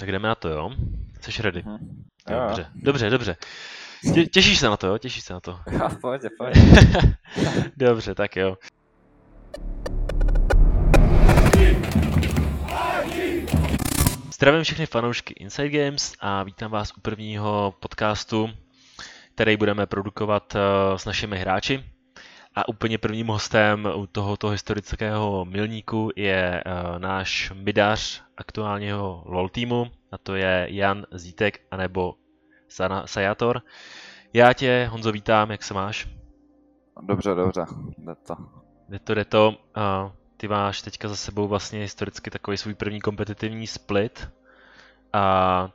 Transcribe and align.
Tak 0.00 0.12
jdeme 0.12 0.28
na 0.28 0.34
to, 0.34 0.48
jo? 0.48 0.70
Jsi 1.20 1.42
ready? 1.42 1.62
Mhm. 1.66 2.04
Dobře, 2.28 2.66
dobře, 2.74 3.10
dobře. 3.10 3.36
Tě, 4.14 4.26
těšíš 4.26 4.58
se 4.58 4.66
na 4.66 4.76
to, 4.76 4.86
jo? 4.86 4.98
Těšíš 4.98 5.24
se 5.24 5.32
na 5.32 5.40
to. 5.40 5.60
Jo, 5.70 5.88
pojď, 6.00 6.22
pojď. 6.38 6.56
Dobře, 7.76 8.14
tak 8.14 8.36
jo. 8.36 8.56
Zdravím 14.34 14.62
všechny 14.62 14.86
fanoušky 14.86 15.34
Inside 15.34 15.68
Games 15.68 16.14
a 16.20 16.42
vítám 16.42 16.70
vás 16.70 16.92
u 16.96 17.00
prvního 17.00 17.74
podcastu, 17.80 18.50
který 19.34 19.56
budeme 19.56 19.86
produkovat 19.86 20.56
eh, 20.56 20.98
s 20.98 21.04
našimi 21.04 21.38
hráči. 21.38 21.84
A 22.54 22.68
úplně 22.68 22.98
prvním 22.98 23.26
hostem 23.26 23.88
u 23.96 24.06
tohoto 24.06 24.48
historického 24.48 25.44
milníku 25.44 26.10
je 26.16 26.62
eh, 26.66 26.98
náš 26.98 27.52
midař 27.54 28.24
aktuálního 28.36 29.22
LOL 29.26 29.48
týmu, 29.48 29.86
a 30.12 30.18
to 30.18 30.34
je 30.34 30.66
Jan 30.70 31.06
Zítek 31.12 31.60
anebo 31.70 32.14
Sana 32.68 33.06
Sajator. 33.06 33.62
Já 34.32 34.52
tě, 34.52 34.88
Honzo, 34.90 35.12
vítám, 35.12 35.50
jak 35.50 35.62
se 35.62 35.74
máš? 35.74 36.08
Dobře, 37.02 37.34
dobře, 37.34 37.66
jde 37.98 38.14
to. 38.14 38.34
Jde 38.88 38.98
to, 38.98 39.14
jde 39.14 39.24
to. 39.24 39.56
A 39.74 40.12
ty 40.36 40.48
máš 40.48 40.82
teďka 40.82 41.08
za 41.08 41.16
sebou 41.16 41.48
vlastně 41.48 41.80
historicky 41.80 42.30
takový 42.30 42.56
svůj 42.56 42.74
první 42.74 43.00
kompetitivní 43.00 43.66
split. 43.66 44.28
A 45.12 45.68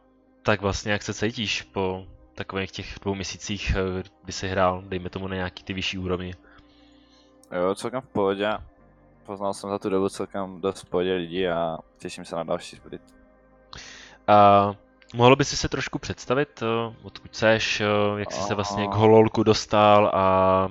tak 0.43 0.61
vlastně 0.61 0.91
jak 0.91 1.03
se 1.03 1.13
cítíš 1.13 1.61
po 1.61 2.07
takových 2.35 2.71
těch 2.71 2.95
dvou 3.01 3.15
měsících, 3.15 3.75
eh, 3.75 4.03
kdy 4.23 4.33
jsi 4.33 4.47
hrál, 4.47 4.83
dejme 4.87 5.09
tomu 5.09 5.27
na 5.27 5.35
nějaký 5.35 5.63
ty 5.63 5.73
vyšší 5.73 5.97
úrovni? 5.97 6.33
Jo, 7.55 7.75
celkem 7.75 8.01
v 8.01 8.07
pohodě. 8.07 8.51
Poznal 9.25 9.53
jsem 9.53 9.69
za 9.69 9.79
tu 9.79 9.89
dobu 9.89 10.09
celkem 10.09 10.61
dost 10.61 10.81
v 10.81 10.89
pohodě 10.89 11.13
lidí 11.13 11.47
a 11.47 11.77
těším 11.97 12.25
se 12.25 12.35
na 12.35 12.43
další 12.43 12.75
split. 12.75 13.01
A 14.27 14.71
mohl 15.15 15.35
bys 15.35 15.49
si 15.49 15.57
se 15.57 15.69
trošku 15.69 15.99
představit, 15.99 16.63
eh, 16.63 16.95
odkud 17.03 17.35
seš, 17.35 17.81
eh, 17.81 17.85
jak 18.15 18.31
jsi 18.31 18.41
se 18.41 18.55
vlastně 18.55 18.87
k 18.87 18.93
hololku 18.93 19.43
dostal 19.43 20.11
a 20.13 20.69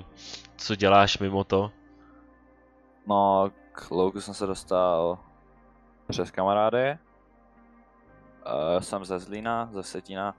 co 0.57 0.75
děláš 0.75 1.17
mimo 1.17 1.43
to? 1.43 1.71
No, 3.07 3.51
k 3.71 3.91
Louku 3.91 4.21
jsem 4.21 4.33
se 4.33 4.45
dostal 4.47 5.17
přes 6.07 6.31
kamarády. 6.31 6.97
Uh, 8.45 8.79
jsem 8.79 9.05
ze 9.05 9.19
Zlína, 9.19 9.69
ze 9.71 9.83
Setína. 9.83 10.35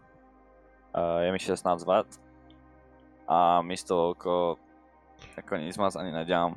Uh, 0.96 1.20
je 1.20 1.32
mi 1.32 1.38
16 1.38 1.86
let. 1.86 2.06
A 3.28 3.62
místo 3.62 3.96
Louko 3.96 4.56
jako 5.36 5.56
nic 5.56 5.78
moc 5.78 5.96
ani 5.96 6.12
nedělám. 6.12 6.56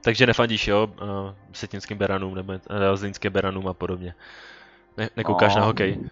Takže 0.00 0.26
nefandíš, 0.26 0.68
jo, 0.68 0.88
eh, 1.02 1.34
setinským 1.52 1.98
beranům 1.98 2.34
nebo 2.34 2.52
eh, 2.52 2.96
zlínským 2.96 3.32
beranům 3.32 3.68
a 3.68 3.74
podobně. 3.74 4.14
Ne, 4.96 5.10
nekoukáš 5.16 5.54
No. 5.54 5.60
na 5.60 5.66
hokej? 5.66 6.10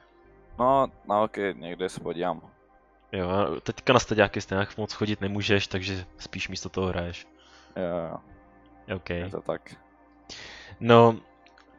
No, 0.58 0.86
na 1.08 1.16
hokej 1.18 1.54
někde 1.54 1.88
se 1.88 2.00
podívám. 2.00 2.40
Jo, 3.12 3.28
a 3.30 3.60
teďka 3.60 3.92
na 3.92 3.98
staďáky 3.98 4.40
stejně 4.40 4.66
moc 4.76 4.92
chodit 4.92 5.20
nemůžeš, 5.20 5.66
takže 5.66 6.04
spíš 6.18 6.48
místo 6.48 6.68
toho 6.68 6.86
hraješ. 6.86 7.26
Jo, 7.76 8.18
jo, 8.88 8.96
OK. 8.96 9.10
je 9.10 9.30
to 9.30 9.40
tak. 9.40 9.74
No, 10.80 11.16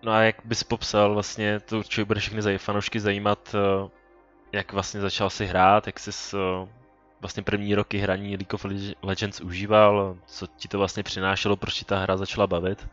no 0.04 0.12
a 0.12 0.22
jak 0.22 0.36
bys 0.46 0.64
popsal 0.64 1.14
vlastně, 1.14 1.60
to 1.60 1.78
určitě 1.78 2.06
bude 2.06 2.20
všechny 2.20 2.58
fanoušky 2.58 3.00
zajímat, 3.00 3.56
eh, 3.56 3.90
jak 4.52 4.74
vlastně 4.74 5.02
začal 5.02 5.30
si 5.30 5.46
hrát, 5.46 5.88
jak 5.88 6.00
jsi 6.00 6.12
vlastně 7.24 7.44
první 7.44 7.76
roky 7.76 7.98
hraní 7.98 8.30
League 8.38 8.54
of 8.54 8.66
Leg- 8.66 8.96
Legends 9.04 9.42
užíval, 9.42 10.18
co 10.26 10.48
ti 10.48 10.68
to 10.68 10.78
vlastně 10.78 11.04
přinášelo, 11.04 11.56
proč 11.56 11.74
ti 11.74 11.86
ta 11.86 12.00
hra 12.00 12.18
začala 12.18 12.48
bavit? 12.48 12.90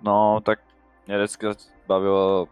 No, 0.00 0.40
tak 0.40 0.58
mě 1.06 1.16
vždycky 1.16 1.46
bavilo 1.86 2.48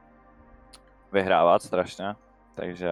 vyhrávat 1.13 1.63
strašně, 1.63 2.15
takže 2.55 2.91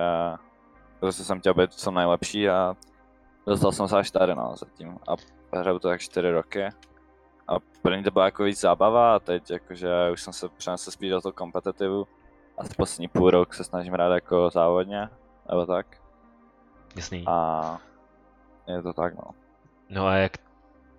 prostě 1.00 1.24
jsem 1.24 1.40
chtěl 1.40 1.54
být 1.54 1.74
co 1.74 1.90
nejlepší 1.90 2.48
a 2.48 2.76
dostal 3.46 3.72
jsem 3.72 3.88
se 3.88 3.98
až 3.98 4.10
tady 4.10 4.34
no, 4.34 4.54
zatím 4.56 4.98
a 5.08 5.14
hraju 5.58 5.78
to 5.78 5.88
tak 5.88 6.00
4 6.00 6.30
roky. 6.30 6.64
A 7.48 7.54
první 7.82 8.02
to 8.02 8.10
byla 8.10 8.24
jako 8.24 8.44
víc 8.44 8.60
zábava 8.60 9.14
a 9.16 9.18
teď 9.18 9.50
jakože 9.50 10.10
už 10.12 10.22
jsem 10.22 10.32
se 10.32 10.48
přenesl 10.48 10.90
spíš 10.90 11.10
do 11.10 11.20
toho 11.20 11.32
kompetitivu. 11.32 12.06
Asi 12.58 12.74
poslední 12.74 13.08
půl 13.08 13.30
rok 13.30 13.54
se 13.54 13.64
snažím 13.64 13.92
hrát 13.92 14.14
jako 14.14 14.50
závodně, 14.50 15.08
nebo 15.50 15.66
tak. 15.66 16.01
Jasný. 16.96 17.24
A 17.26 17.78
je 18.66 18.82
to 18.82 18.92
tak 18.92 19.14
no. 19.14 19.22
No 19.88 20.06
a 20.06 20.14
jak 20.14 20.32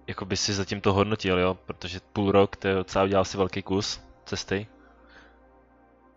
jako 0.07 0.25
by 0.25 0.37
si 0.37 0.53
zatím 0.53 0.81
to 0.81 0.93
hodnotil, 0.93 1.39
jo? 1.39 1.57
Protože 1.65 1.99
půl 2.13 2.31
rok, 2.31 2.55
to 2.55 2.67
je 2.67 2.75
docela 2.75 3.05
udělal 3.05 3.25
si 3.25 3.37
velký 3.37 3.63
kus 3.63 4.01
cesty. 4.25 4.67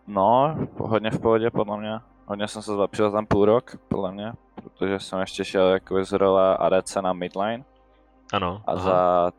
No, 0.06 0.56
hodně 0.78 1.10
v 1.10 1.20
pohodě 1.20 1.50
podle 1.50 1.78
mě. 1.78 2.00
Hodně 2.26 2.48
jsem 2.48 2.62
se 2.62 2.72
zlepšil 2.72 3.12
ten 3.12 3.26
půl 3.26 3.44
rok, 3.44 3.76
podle 3.88 4.12
mě, 4.12 4.32
protože 4.54 5.00
jsem 5.00 5.20
ještě 5.20 5.44
šel 5.44 5.68
jako 5.68 6.04
z 6.04 6.12
role 6.12 6.56
ADC 6.56 6.96
na 6.96 7.12
midline 7.12 7.64
Ano, 8.32 8.62
a 8.66 8.72
aha. 8.72 8.80
za 8.80 9.32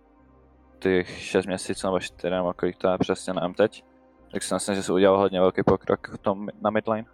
těch 0.80 1.10
6 1.20 1.46
měsíců 1.46 1.88
nebo 1.88 2.00
4 2.00 2.30
nebo 2.30 2.54
kolik 2.54 2.78
to 2.78 2.90
je 2.90 2.98
přesně 2.98 3.34
nevím 3.34 3.54
teď, 3.54 3.84
tak 4.32 4.44
si 4.44 4.54
myslím, 4.54 4.76
že 4.76 4.84
jsem 4.84 4.96
udělal 4.96 5.18
hodně 5.18 5.40
velký 5.40 5.64
pokrok 5.64 6.08
v 6.08 6.18
tom 6.18 6.48
na 6.62 6.70
midline. 6.70 7.06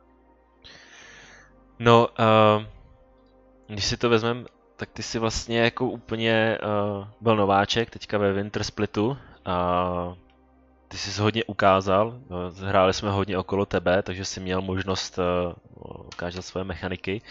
No, 1.80 2.08
uh, 2.08 2.66
když 3.74 3.86
si 3.86 3.98
to 3.98 4.10
vezmem, 4.10 4.46
tak 4.76 4.90
ty 4.90 5.04
jsi 5.04 5.20
vlastně 5.20 5.60
jako 5.60 5.86
úplně 5.86 6.58
uh, 6.62 7.08
byl 7.22 7.36
nováček 7.36 7.90
teďka 7.90 8.18
ve 8.18 8.34
Winter 8.34 8.64
Splitu 8.64 9.18
a 9.46 10.16
ty 10.88 10.98
jsi 10.98 11.22
hodně 11.22 11.44
ukázal, 11.44 12.20
no, 12.30 12.38
hráli 12.52 12.94
jsme 12.94 13.12
hodně 13.12 13.38
okolo 13.38 13.66
tebe, 13.66 14.02
takže 14.04 14.26
jsi 14.26 14.40
měl 14.40 14.62
možnost 14.62 15.20
uh, 15.20 16.04
ukázat 16.06 16.42
svoje 16.42 16.64
mechaniky. 16.64 17.22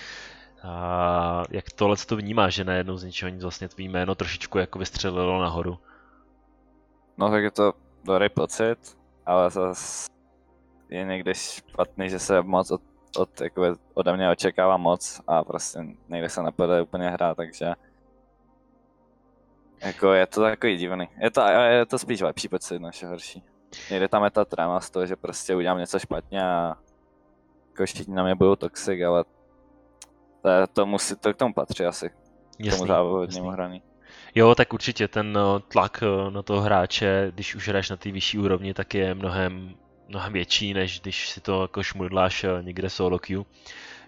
A 0.62 1.42
jak 1.50 1.72
tohle 1.72 1.96
to 1.96 2.16
vnímáš, 2.16 2.54
že 2.54 2.64
najednou 2.64 2.96
z 2.96 3.04
ničeho 3.04 3.28
nic 3.28 3.42
vlastně 3.42 3.68
tvý 3.68 3.88
jméno 3.88 4.14
trošičku 4.14 4.58
jako 4.58 4.78
vystřelilo 4.78 5.40
nahoru? 5.40 5.78
No 7.16 7.30
tak 7.30 7.42
je 7.42 7.50
to 7.50 7.72
dobrý 8.04 8.28
pocit, 8.28 8.78
ale 9.26 9.50
zase 9.50 10.10
je 10.88 11.04
někdy 11.04 11.34
špatný, 11.34 12.10
že 12.10 12.18
se 12.18 12.42
moc 12.42 12.70
od, 12.70 12.80
od 13.16 13.40
jakoby, 13.40 13.66
ode 13.94 14.16
mě 14.16 14.30
očekává 14.30 14.76
moc 14.76 15.20
a 15.26 15.44
prostě 15.44 15.78
někde 16.08 16.28
se 16.28 16.42
nepovede 16.42 16.82
úplně 16.82 17.10
hrát, 17.10 17.36
takže 17.36 17.72
jako 19.84 20.12
je 20.12 20.26
to 20.26 20.40
takový 20.40 20.76
divný. 20.76 21.08
Je 21.22 21.30
to, 21.30 21.40
je 21.48 21.86
to 21.86 21.98
spíš 21.98 22.20
lepší 22.20 22.48
pocit, 22.48 22.78
než 22.78 23.04
horší. 23.04 23.42
Někde 23.90 24.08
tam 24.08 24.24
je 24.24 24.30
ta 24.30 24.44
tréma 24.44 24.80
z 24.80 24.90
toho, 24.90 25.06
že 25.06 25.16
prostě 25.16 25.54
udělám 25.54 25.78
něco 25.78 25.98
špatně 25.98 26.42
a 26.42 26.76
jako 27.68 27.86
všichni 27.86 28.14
na 28.14 28.24
mě 28.24 28.34
budou 28.34 28.56
toxic, 28.56 29.02
ale 29.02 29.24
to, 30.42 30.48
je, 30.48 30.66
to, 30.66 30.86
musí, 30.86 31.16
to 31.16 31.34
k 31.34 31.36
tomu 31.36 31.54
patří 31.54 31.84
asi, 31.84 32.10
k 32.58 32.70
tomu 32.70 32.86
závodnímu 32.86 33.50
hraní. 33.50 33.82
Jo, 34.34 34.54
tak 34.54 34.72
určitě 34.72 35.08
ten 35.08 35.38
eh, 35.38 35.60
tlak 35.68 36.02
eh, 36.02 36.30
na 36.30 36.42
toho 36.42 36.60
hráče, 36.60 37.30
když 37.34 37.54
už 37.54 37.68
hraješ 37.68 37.90
na 37.90 37.96
té 37.96 38.10
vyšší 38.10 38.38
úrovni, 38.38 38.74
tak 38.74 38.94
je 38.94 39.14
mnohem, 39.14 39.74
mnohem 40.12 40.32
větší, 40.32 40.74
než 40.74 41.00
když 41.00 41.28
si 41.28 41.40
to 41.40 41.62
jako 41.62 41.82
šmudláš 41.82 42.44
eh, 42.44 42.62
někde 42.62 42.90
solo 42.90 43.18
queue, 43.18 43.44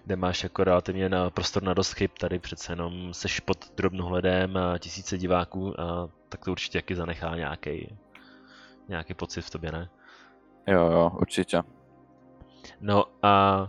kde 0.05 0.15
máš 0.15 0.43
jako 0.43 0.63
relativně 0.63 1.09
na 1.09 1.29
prostor 1.29 1.63
na 1.63 1.73
dost 1.73 1.93
chyb, 1.93 2.11
tady 2.19 2.39
přece 2.39 2.71
jenom 2.71 3.13
seš 3.13 3.39
pod 3.39 3.75
drobnohledem 3.77 4.57
a 4.57 4.77
tisíce 4.77 5.17
diváků 5.17 5.81
a 5.81 6.09
tak 6.29 6.45
to 6.45 6.51
určitě 6.51 6.77
taky 6.77 6.95
zanechá 6.95 7.35
nějaký 7.35 7.97
nějaký 8.89 9.13
pocit 9.13 9.41
v 9.41 9.49
tobě, 9.49 9.71
ne? 9.71 9.89
Jo, 10.67 10.91
jo, 10.91 11.11
určitě. 11.21 11.61
No 12.81 13.05
a 13.21 13.67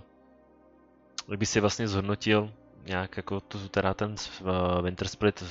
jak 1.28 1.38
by 1.38 1.46
si 1.46 1.60
vlastně 1.60 1.88
zhodnotil 1.88 2.52
nějak 2.84 3.16
jako 3.16 3.40
tu, 3.40 3.68
teda 3.68 3.94
ten 3.94 4.14
uh, 4.40 4.48
Winter 4.82 5.08
Split 5.08 5.44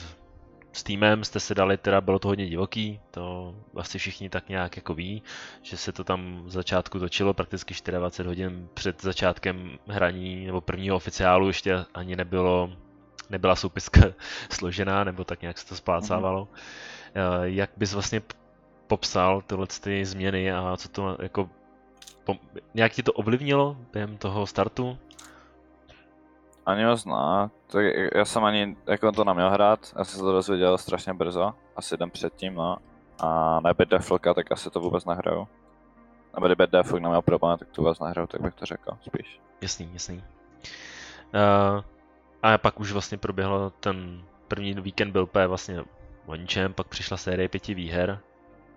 s 0.76 0.84
týmem 0.84 1.24
jste 1.24 1.40
se 1.40 1.56
dali, 1.56 1.78
teda 1.78 2.02
bylo 2.02 2.20
to 2.20 2.28
hodně 2.28 2.50
divoký, 2.50 3.00
to 3.12 3.56
asi 3.76 3.98
všichni 3.98 4.30
tak 4.30 4.50
nějak 4.50 4.76
jako 4.76 4.94
ví, 4.94 5.24
že 5.62 5.78
se 5.78 5.92
to 5.92 6.04
tam 6.04 6.44
v 6.46 6.52
začátku 6.52 7.00
točilo 7.00 7.34
prakticky 7.34 7.74
24 7.92 8.28
hodin 8.28 8.68
před 8.74 9.02
začátkem 9.02 9.80
hraní 9.88 10.46
nebo 10.46 10.62
prvního 10.62 10.96
oficiálu 10.96 11.48
ještě 11.48 11.86
ani 11.94 12.16
nebylo, 12.16 12.72
nebyla 13.30 13.56
soupiska 13.56 14.02
složená, 14.50 15.04
nebo 15.04 15.24
tak 15.24 15.42
nějak 15.42 15.58
se 15.58 15.68
to 15.68 15.76
splácávalo. 15.76 16.46
Mm-hmm. 16.46 17.44
Jak 17.44 17.70
bys 17.78 17.94
vlastně 17.94 18.22
popsal 18.88 19.42
tyhle 19.42 19.68
ty 19.68 20.06
změny 20.06 20.52
a 20.52 20.78
co 20.78 20.90
to 20.90 21.18
jako 21.22 21.50
nějak 22.74 22.94
ti 22.94 23.04
to 23.04 23.14
ovlivnilo 23.14 23.78
během 23.94 24.18
toho 24.18 24.48
startu? 24.48 24.98
Ani 26.66 26.86
moc 26.86 27.06
ne. 27.06 27.50
Tak 27.68 27.86
já 28.16 28.26
jsem 28.26 28.44
ani 28.44 28.78
jako 28.88 29.12
to 29.12 29.24
neměl 29.24 29.50
hrát, 29.50 29.94
já 29.98 30.04
jsem 30.04 30.20
se 30.20 30.26
to 30.26 30.32
dozvěděl 30.32 30.78
strašně 30.78 31.14
brzo, 31.14 31.54
asi 31.76 31.98
den 31.98 32.12
předtím, 32.12 32.56
no. 32.56 32.78
A 33.20 33.60
nebýt 33.60 33.90
Deflka, 33.90 34.34
tak 34.34 34.52
asi 34.52 34.70
to 34.70 34.80
vůbec 34.80 35.06
nehraju. 35.06 35.48
Nebo 36.34 36.46
kdyby 36.46 36.68
Deflok 36.68 37.02
neměl 37.02 37.22
problém, 37.22 37.58
tak 37.58 37.68
to 37.72 37.82
vůbec 37.82 38.00
nehraju, 38.00 38.28
tak 38.28 38.42
bych 38.42 38.54
to 38.54 38.66
řekl 38.66 38.98
spíš. 39.02 39.40
Jasný, 39.62 39.90
jasný. 39.94 40.24
Uh, 41.34 41.84
a 42.44 42.58
pak 42.58 42.80
už 42.80 42.92
vlastně 42.92 43.18
proběhlo 43.18 43.70
ten 43.70 44.24
první 44.48 44.74
víkend 44.74 45.12
byl 45.12 45.24
úplně 45.24 45.48
vlastně 45.48 45.84
o 46.26 46.36
ničem, 46.36 46.74
pak 46.74 46.88
přišla 46.88 47.18
série 47.18 47.50
pěti 47.50 47.74
výher 47.74 48.20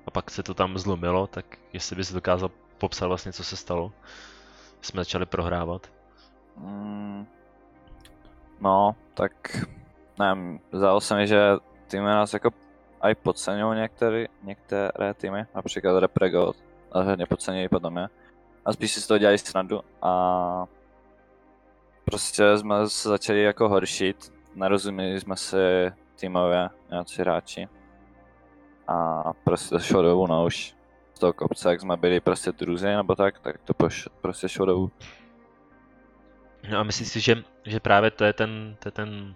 a 0.07 0.11
pak 0.11 0.31
se 0.31 0.43
to 0.43 0.55
tam 0.55 0.79
zlomilo, 0.79 1.27
tak 1.27 1.59
jestli 1.73 1.97
bys 1.97 2.13
dokázal 2.13 2.51
popsat 2.79 3.07
vlastně, 3.07 3.33
co 3.33 3.45
se 3.45 3.57
stalo. 3.57 3.93
jsme 4.81 5.01
začali 5.01 5.27
prohrávat? 5.27 5.93
Mm, 6.57 7.27
no, 8.61 8.97
tak 9.15 9.67
nevím, 10.19 10.61
zdálo 10.73 11.01
se 11.01 11.17
mi, 11.17 11.27
že 11.27 11.41
týmy 11.87 12.07
nás 12.07 12.33
jako 12.33 12.51
aj 13.01 13.15
podceňují 13.15 13.79
některé, 13.79 14.27
některé 14.43 15.15
týmy, 15.15 15.47
například 15.55 16.01
Reprego, 16.01 16.53
ale 16.93 17.05
hodně 17.05 17.27
podceňují 17.27 17.69
podle 17.69 17.91
mě. 17.91 18.09
A 18.65 18.73
spíš 18.73 18.93
si 18.93 19.01
z 19.01 19.07
toho 19.07 19.19
dělají 19.19 19.39
snadu 19.39 19.81
a 20.03 20.65
prostě 22.05 22.59
jsme 22.59 22.89
se 22.89 23.09
začali 23.09 23.43
jako 23.43 23.69
horšit, 23.69 24.33
nerozuměli 24.55 25.21
jsme 25.21 25.37
si 25.37 25.57
týmově 26.21 26.69
nějací 26.91 27.23
hráči. 27.23 27.69
A 28.89 29.23
prostě 29.45 29.69
to 29.69 29.79
šlo 29.79 30.03
dolů, 30.03 30.27
no 30.27 30.45
už 30.45 30.77
z 31.15 31.19
toho 31.19 31.33
kopce, 31.33 31.71
jak 31.71 31.81
jsme 31.81 31.97
byli 31.97 32.21
prostě 32.21 32.53
druzí 32.53 32.87
nebo 32.87 33.15
tak, 33.15 33.39
tak 33.39 33.57
to 33.65 33.75
prostě 34.21 34.49
šlo 34.49 34.67
dolů. 34.67 34.91
No 36.71 36.79
a 36.79 36.83
myslíš 36.83 37.09
si, 37.09 37.21
že, 37.21 37.43
že 37.65 37.81
právě 37.81 38.11
to 38.11 38.25
je 38.25 38.33
ten, 38.33 38.77
to 38.79 38.89
je 38.89 38.93
ten 38.93 39.35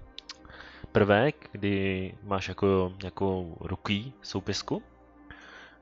prvek, 0.92 1.48
kdy 1.52 2.14
máš 2.22 2.48
jako 2.48 2.92
nějakou 3.02 3.56
ruky 3.60 4.12
soupisku, 4.22 4.82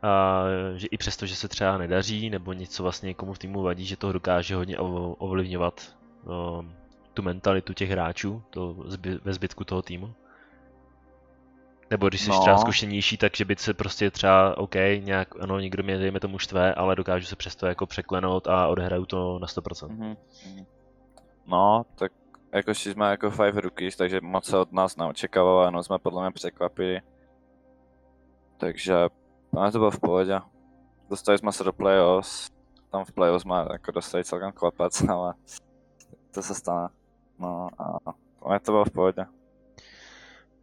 a 0.03 0.45
že 0.77 0.87
i 0.87 0.97
přesto, 0.97 1.27
že 1.27 1.37
se 1.37 1.49
třeba 1.49 1.79
nedaří, 1.79 2.31
nebo 2.31 2.53
něco 2.53 2.83
vlastně 2.83 3.07
někomu 3.07 3.33
v 3.33 3.39
týmu 3.39 3.63
vadí, 3.63 3.87
že 3.87 3.97
to 3.97 4.13
dokáže 4.13 4.55
hodně 4.55 4.79
ovlivňovat 4.79 5.97
o, 6.27 6.65
tu 7.15 7.23
mentalitu 7.23 7.73
těch 7.73 7.91
hráčů 7.91 8.43
to 8.51 8.77
zby, 8.87 9.19
ve 9.25 9.33
zbytku 9.33 9.65
toho 9.65 9.83
týmu? 9.83 10.15
Nebo 11.91 12.09
když 12.09 12.21
jsi 12.21 12.31
no. 12.31 12.41
třeba 12.41 12.59
zkušenější, 12.59 13.17
takže 13.17 13.45
by 13.45 13.57
se 13.57 13.75
prostě 13.75 14.11
třeba, 14.11 14.59
OK, 14.59 14.75
nějak, 14.99 15.29
ano, 15.41 15.61
někdo 15.61 15.83
mě, 15.83 15.99
dejme 15.99 16.21
tomu 16.21 16.39
štve, 16.39 16.75
ale 16.75 16.97
dokážu 16.97 17.27
se 17.27 17.37
přesto 17.37 17.67
jako 17.67 17.87
překlenout 17.87 18.49
a 18.49 18.67
odehraju 18.67 19.07
to 19.07 19.39
na 19.39 19.47
100%. 19.47 19.89
Mm-hmm. 19.89 20.17
No, 21.47 21.85
tak 21.95 22.13
jako 22.53 22.71
jsme 22.71 23.11
jako 23.11 23.31
five 23.31 23.61
rookies, 23.61 23.97
takže 23.97 24.21
moc 24.21 24.45
se 24.45 24.59
od 24.59 24.73
nás 24.73 24.97
neočekávalo, 24.97 25.61
ano, 25.61 25.83
jsme 25.83 25.99
podle 25.99 26.23
mě 26.23 26.31
překvapili. 26.31 27.01
Takže 28.57 28.95
ale 29.57 29.73
to 29.73 29.79
bylo 29.79 29.91
v 29.91 30.01
pohodě. 30.01 30.41
Dostali 31.11 31.39
jsme 31.39 31.53
se 31.53 31.65
do 31.65 31.73
playoffs, 31.73 32.51
tam 32.91 33.05
v 33.05 33.13
playoffs 33.13 33.43
jsme 33.43 33.67
jako 33.73 33.93
dostali 33.93 34.25
celkem 34.25 34.53
klepec, 34.53 35.03
ale 35.09 35.35
to 36.35 36.43
se 36.43 36.55
stane. 36.55 36.89
No 37.39 37.69
a 37.79 37.99
ale 38.43 38.61
to 38.61 38.73
bylo 38.73 38.85
v 38.85 38.91
pohodě. 38.91 39.27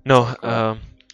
No, 0.06 0.22
uh, 0.22 0.30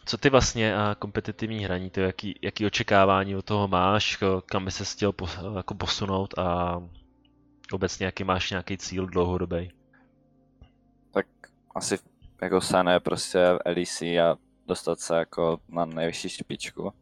co 0.05 0.17
ty 0.17 0.29
vlastně 0.29 0.77
a 0.77 0.95
kompetitivní 0.99 1.65
hraní, 1.65 1.89
to 1.89 1.99
jaký, 1.99 2.39
jaký 2.41 2.65
očekávání 2.65 3.35
od 3.35 3.45
toho 3.45 3.67
máš, 3.67 4.23
kam 4.45 4.65
by 4.65 4.71
se 4.71 4.85
chtěl 4.85 5.11
po, 5.11 5.27
jako 5.55 5.75
posunout 5.75 6.39
a 6.39 6.79
obecně 7.71 8.05
jaký 8.05 8.23
máš 8.23 8.49
nějaký 8.51 8.77
cíl 8.77 9.05
dlouhodobý? 9.07 9.71
Tak 11.11 11.25
asi 11.75 11.97
jako 12.41 12.59
je 12.89 12.99
prostě 12.99 13.39
LEC 13.65 14.01
a 14.01 14.37
dostat 14.67 14.99
se 14.99 15.15
jako 15.15 15.59
na 15.67 15.85
nejvyšší 15.85 16.29
špičku 16.29 16.93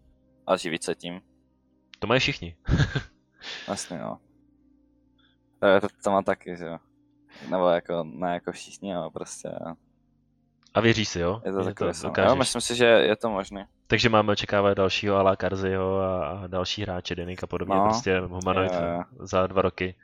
a 0.48 0.58
živit 0.58 0.84
se 0.84 0.96
tím. 0.96 1.22
To 2.00 2.08
mají 2.08 2.20
všichni. 2.20 2.56
Vlastně 3.68 3.98
no. 3.98 4.20
To, 5.60 5.88
to, 6.04 6.12
mám 6.12 6.24
taky, 6.24 6.58
že 6.58 6.66
jo. 6.66 6.78
Nebo 7.50 7.68
jako, 7.68 8.04
ne 8.04 8.34
jako 8.34 8.52
všichni, 8.52 8.96
ale 8.96 9.10
prostě 9.10 9.50
a 10.74 10.82
věří 10.82 11.06
si, 11.06 11.20
jo? 11.20 11.42
Je 11.46 11.52
to 11.52 11.64
takové 11.64 11.94
to 11.94 12.22
Jo, 12.22 12.36
myslím 12.36 12.62
si, 12.62 12.76
že 12.76 12.86
je 12.86 13.16
to 13.16 13.30
možné. 13.30 13.68
Takže 13.88 14.10
máme 14.10 14.32
očekávat 14.32 14.74
dalšího 14.74 15.16
Ala 15.16 15.36
Karziho 15.36 16.00
a, 16.00 16.28
a 16.28 16.48
další 16.48 16.82
hráče, 16.82 17.16
Denik 17.16 17.44
a 17.44 17.48
podobně, 17.48 17.76
no, 17.76 17.84
prostě 17.84 18.20
humanoid 18.20 18.72
je, 18.72 18.78
je. 18.78 19.04
za 19.20 19.48
dva 19.48 19.62
roky. 19.62 19.96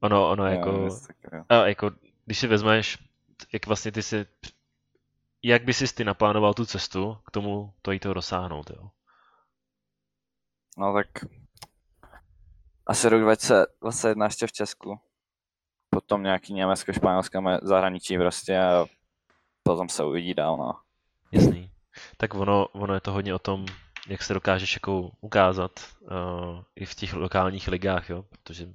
Ono, 0.00 0.30
ono 0.30 0.46
je, 0.46 0.56
jako, 0.56 0.88
tak, 1.06 1.44
a 1.48 1.54
jako, 1.66 1.90
když 2.24 2.38
si 2.38 2.46
vezmeš, 2.46 2.98
jak 3.52 3.66
vlastně 3.66 3.92
ty 3.92 4.02
si, 4.02 4.26
jak 5.42 5.64
by 5.64 5.74
si 5.74 5.94
ty 5.94 6.04
naplánoval 6.04 6.54
tu 6.54 6.66
cestu 6.66 7.18
k 7.26 7.30
tomu 7.30 7.72
to 7.82 7.92
jít 7.92 8.00
to 8.00 8.14
dosáhnout, 8.14 8.70
jo? 8.70 8.90
No 10.78 10.94
tak 10.94 11.06
asi 12.86 13.08
rok 13.08 13.20
2021 13.20 14.26
ještě 14.26 14.46
v 14.46 14.52
Česku 14.52 15.00
potom 15.90 16.22
nějaký 16.22 16.52
Německo, 16.54 16.92
Španělsko, 16.92 17.42
zahraničí 17.62 18.18
prostě 18.18 18.58
a 18.58 18.86
potom 19.62 19.88
se 19.88 20.04
uvidí 20.04 20.34
dál, 20.34 20.56
no. 20.56 20.72
Jasný. 21.32 21.70
Tak 22.16 22.34
ono, 22.34 22.66
ono 22.66 22.94
je 22.94 23.00
to 23.00 23.12
hodně 23.12 23.34
o 23.34 23.38
tom, 23.38 23.66
jak 24.08 24.22
se 24.22 24.34
dokážeš 24.34 24.76
jako 24.76 25.10
ukázat 25.20 25.70
uh, 26.00 26.08
i 26.76 26.84
v 26.86 26.94
těch 26.94 27.14
lokálních 27.14 27.68
ligách, 27.68 28.10
jo, 28.10 28.22
protože 28.22 28.66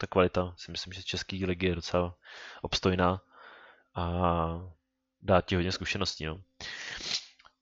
ta 0.00 0.06
kvalita 0.06 0.54
si 0.56 0.70
myslím, 0.70 0.92
že 0.92 1.02
český 1.02 1.46
ligy 1.46 1.66
je 1.66 1.74
docela 1.74 2.14
obstojná 2.62 3.20
a 3.94 4.04
dá 5.22 5.40
ti 5.40 5.54
hodně 5.54 5.72
zkušeností, 5.72 6.24
no. 6.24 6.40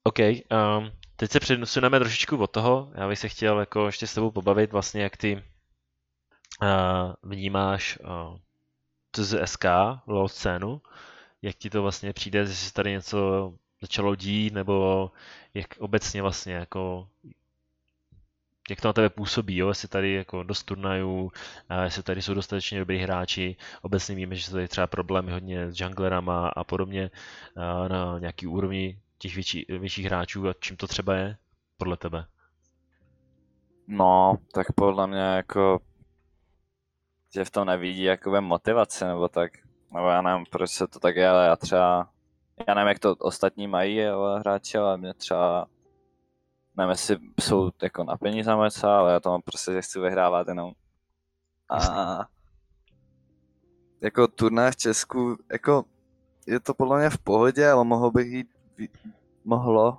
OK, 0.02 0.18
um, 0.18 0.92
teď 1.16 1.30
se 1.30 1.40
přesuneme 1.40 1.98
trošičku 1.98 2.36
od 2.36 2.50
toho, 2.50 2.92
já 2.94 3.08
bych 3.08 3.18
se 3.18 3.28
chtěl 3.28 3.60
jako 3.60 3.86
ještě 3.86 4.06
s 4.06 4.14
tebou 4.14 4.30
pobavit 4.30 4.72
vlastně, 4.72 5.02
jak 5.02 5.16
ty 5.16 5.44
uh, 6.62 7.12
vnímáš 7.22 7.98
uh, 7.98 8.36
SK, 9.44 9.64
LOL 10.06 10.28
scénu, 10.28 10.82
jak 11.42 11.56
ti 11.56 11.70
to 11.70 11.82
vlastně 11.82 12.12
přijde, 12.12 12.38
jestli 12.38 12.54
se 12.54 12.72
tady 12.72 12.90
něco 12.90 13.52
začalo 13.80 14.14
dít, 14.14 14.54
nebo 14.54 15.10
jak 15.54 15.66
obecně 15.78 16.22
vlastně 16.22 16.54
jako 16.54 17.08
jak 18.70 18.80
to 18.80 18.88
na 18.88 18.92
tebe 18.92 19.10
působí, 19.10 19.56
jo? 19.56 19.68
jestli 19.68 19.88
tady 19.88 20.12
jako 20.12 20.42
dost 20.42 20.62
turnajů, 20.62 21.32
jestli 21.84 22.02
tady 22.02 22.22
jsou 22.22 22.34
dostatečně 22.34 22.78
dobrý 22.78 22.98
hráči, 22.98 23.56
obecně 23.82 24.14
víme, 24.14 24.34
že 24.34 24.44
jsou 24.44 24.52
tady 24.52 24.68
třeba 24.68 24.86
problémy 24.86 25.32
hodně 25.32 25.72
s 25.72 25.80
junglerama 25.80 26.48
a 26.48 26.64
podobně 26.64 27.10
na 27.88 28.18
nějaký 28.18 28.46
úrovni 28.46 28.98
těch 29.18 29.34
větší, 29.34 29.66
větších 29.68 30.06
hráčů 30.06 30.48
a 30.48 30.52
čím 30.60 30.76
to 30.76 30.86
třeba 30.86 31.14
je 31.14 31.36
podle 31.76 31.96
tebe? 31.96 32.24
No, 33.86 34.38
tak 34.54 34.72
podle 34.72 35.06
mě 35.06 35.20
jako 35.20 35.80
že 37.34 37.44
v 37.44 37.50
tom 37.50 37.66
nevidí 37.66 38.02
jakoby 38.02 38.40
motivaci 38.40 39.04
nebo 39.04 39.28
tak. 39.28 39.52
Nebo 39.92 40.08
já 40.08 40.22
nevím, 40.22 40.46
proč 40.50 40.70
se 40.70 40.86
to 40.86 40.98
tak 40.98 41.16
je, 41.16 41.28
ale 41.28 41.46
já 41.46 41.56
třeba, 41.56 42.08
já 42.68 42.74
nevím, 42.74 42.88
jak 42.88 42.98
to 42.98 43.14
ostatní 43.14 43.66
mají 43.68 44.04
ale 44.04 44.40
hráči, 44.40 44.78
ale 44.78 44.96
mě 44.98 45.14
třeba, 45.14 45.66
nevím, 46.76 46.90
jestli 46.90 47.16
jsou 47.40 47.70
jako 47.82 48.04
na 48.04 48.16
peníze 48.16 48.56
moc, 48.56 48.84
ale 48.84 49.12
já 49.12 49.20
to 49.20 49.30
mám 49.30 49.42
prostě, 49.42 49.72
že 49.72 49.82
chci 49.82 50.00
vyhrávat 50.00 50.48
jenom. 50.48 50.72
A 51.70 52.28
jako 54.00 54.28
turné 54.28 54.70
v 54.70 54.76
Česku, 54.76 55.36
jako 55.52 55.84
je 56.46 56.60
to 56.60 56.74
podle 56.74 56.98
mě 56.98 57.10
v 57.10 57.18
pohodě, 57.18 57.68
ale 57.68 57.84
mohlo 57.84 58.10
by 58.10 58.22
jít, 58.22 58.48
mohlo 59.44 59.98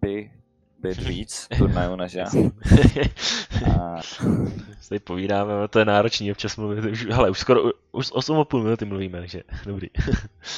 by 0.00 0.30
být 0.78 0.98
víc 0.98 1.48
turnajů 1.58 1.96
než 1.96 2.12
já. 2.12 2.26
A... 3.80 4.00
Tady 4.88 4.98
povídáme, 4.98 5.68
to 5.70 5.78
je 5.78 5.84
náročný 5.84 6.32
občas 6.32 6.56
mluvit, 6.56 6.84
už, 6.84 7.06
hele, 7.06 7.30
už 7.30 7.38
skoro, 7.38 7.60
už 7.92 8.12
8,5 8.12 8.62
minuty 8.62 8.84
mluvíme, 8.84 9.18
takže 9.18 9.42
dobrý. 9.66 9.88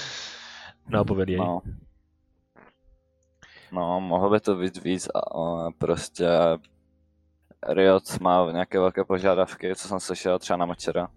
no 0.88 1.04
poveděj. 1.04 1.38
No. 1.38 1.60
No, 3.72 4.00
mohlo 4.00 4.30
by 4.30 4.40
to 4.40 4.56
být 4.56 4.84
víc 4.84 5.08
a 5.08 5.70
prostě 5.78 6.28
Riot 7.68 8.20
má 8.20 8.52
nějaké 8.52 8.78
velké 8.78 9.04
požádavky, 9.04 9.76
co 9.76 9.88
jsem 9.88 10.00
slyšel 10.00 10.38
třeba 10.38 10.56
na 10.56 10.66
Močera. 10.66 11.08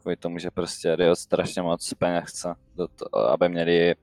Kvůli 0.00 0.16
tomu, 0.16 0.38
že 0.38 0.50
prostě 0.50 0.96
Riot 0.96 1.18
strašně 1.18 1.62
moc 1.62 1.94
peněz 1.94 2.24
chce, 2.24 2.54
do 2.74 2.88
to, 2.88 3.16
aby 3.16 3.48
měli 3.48 3.94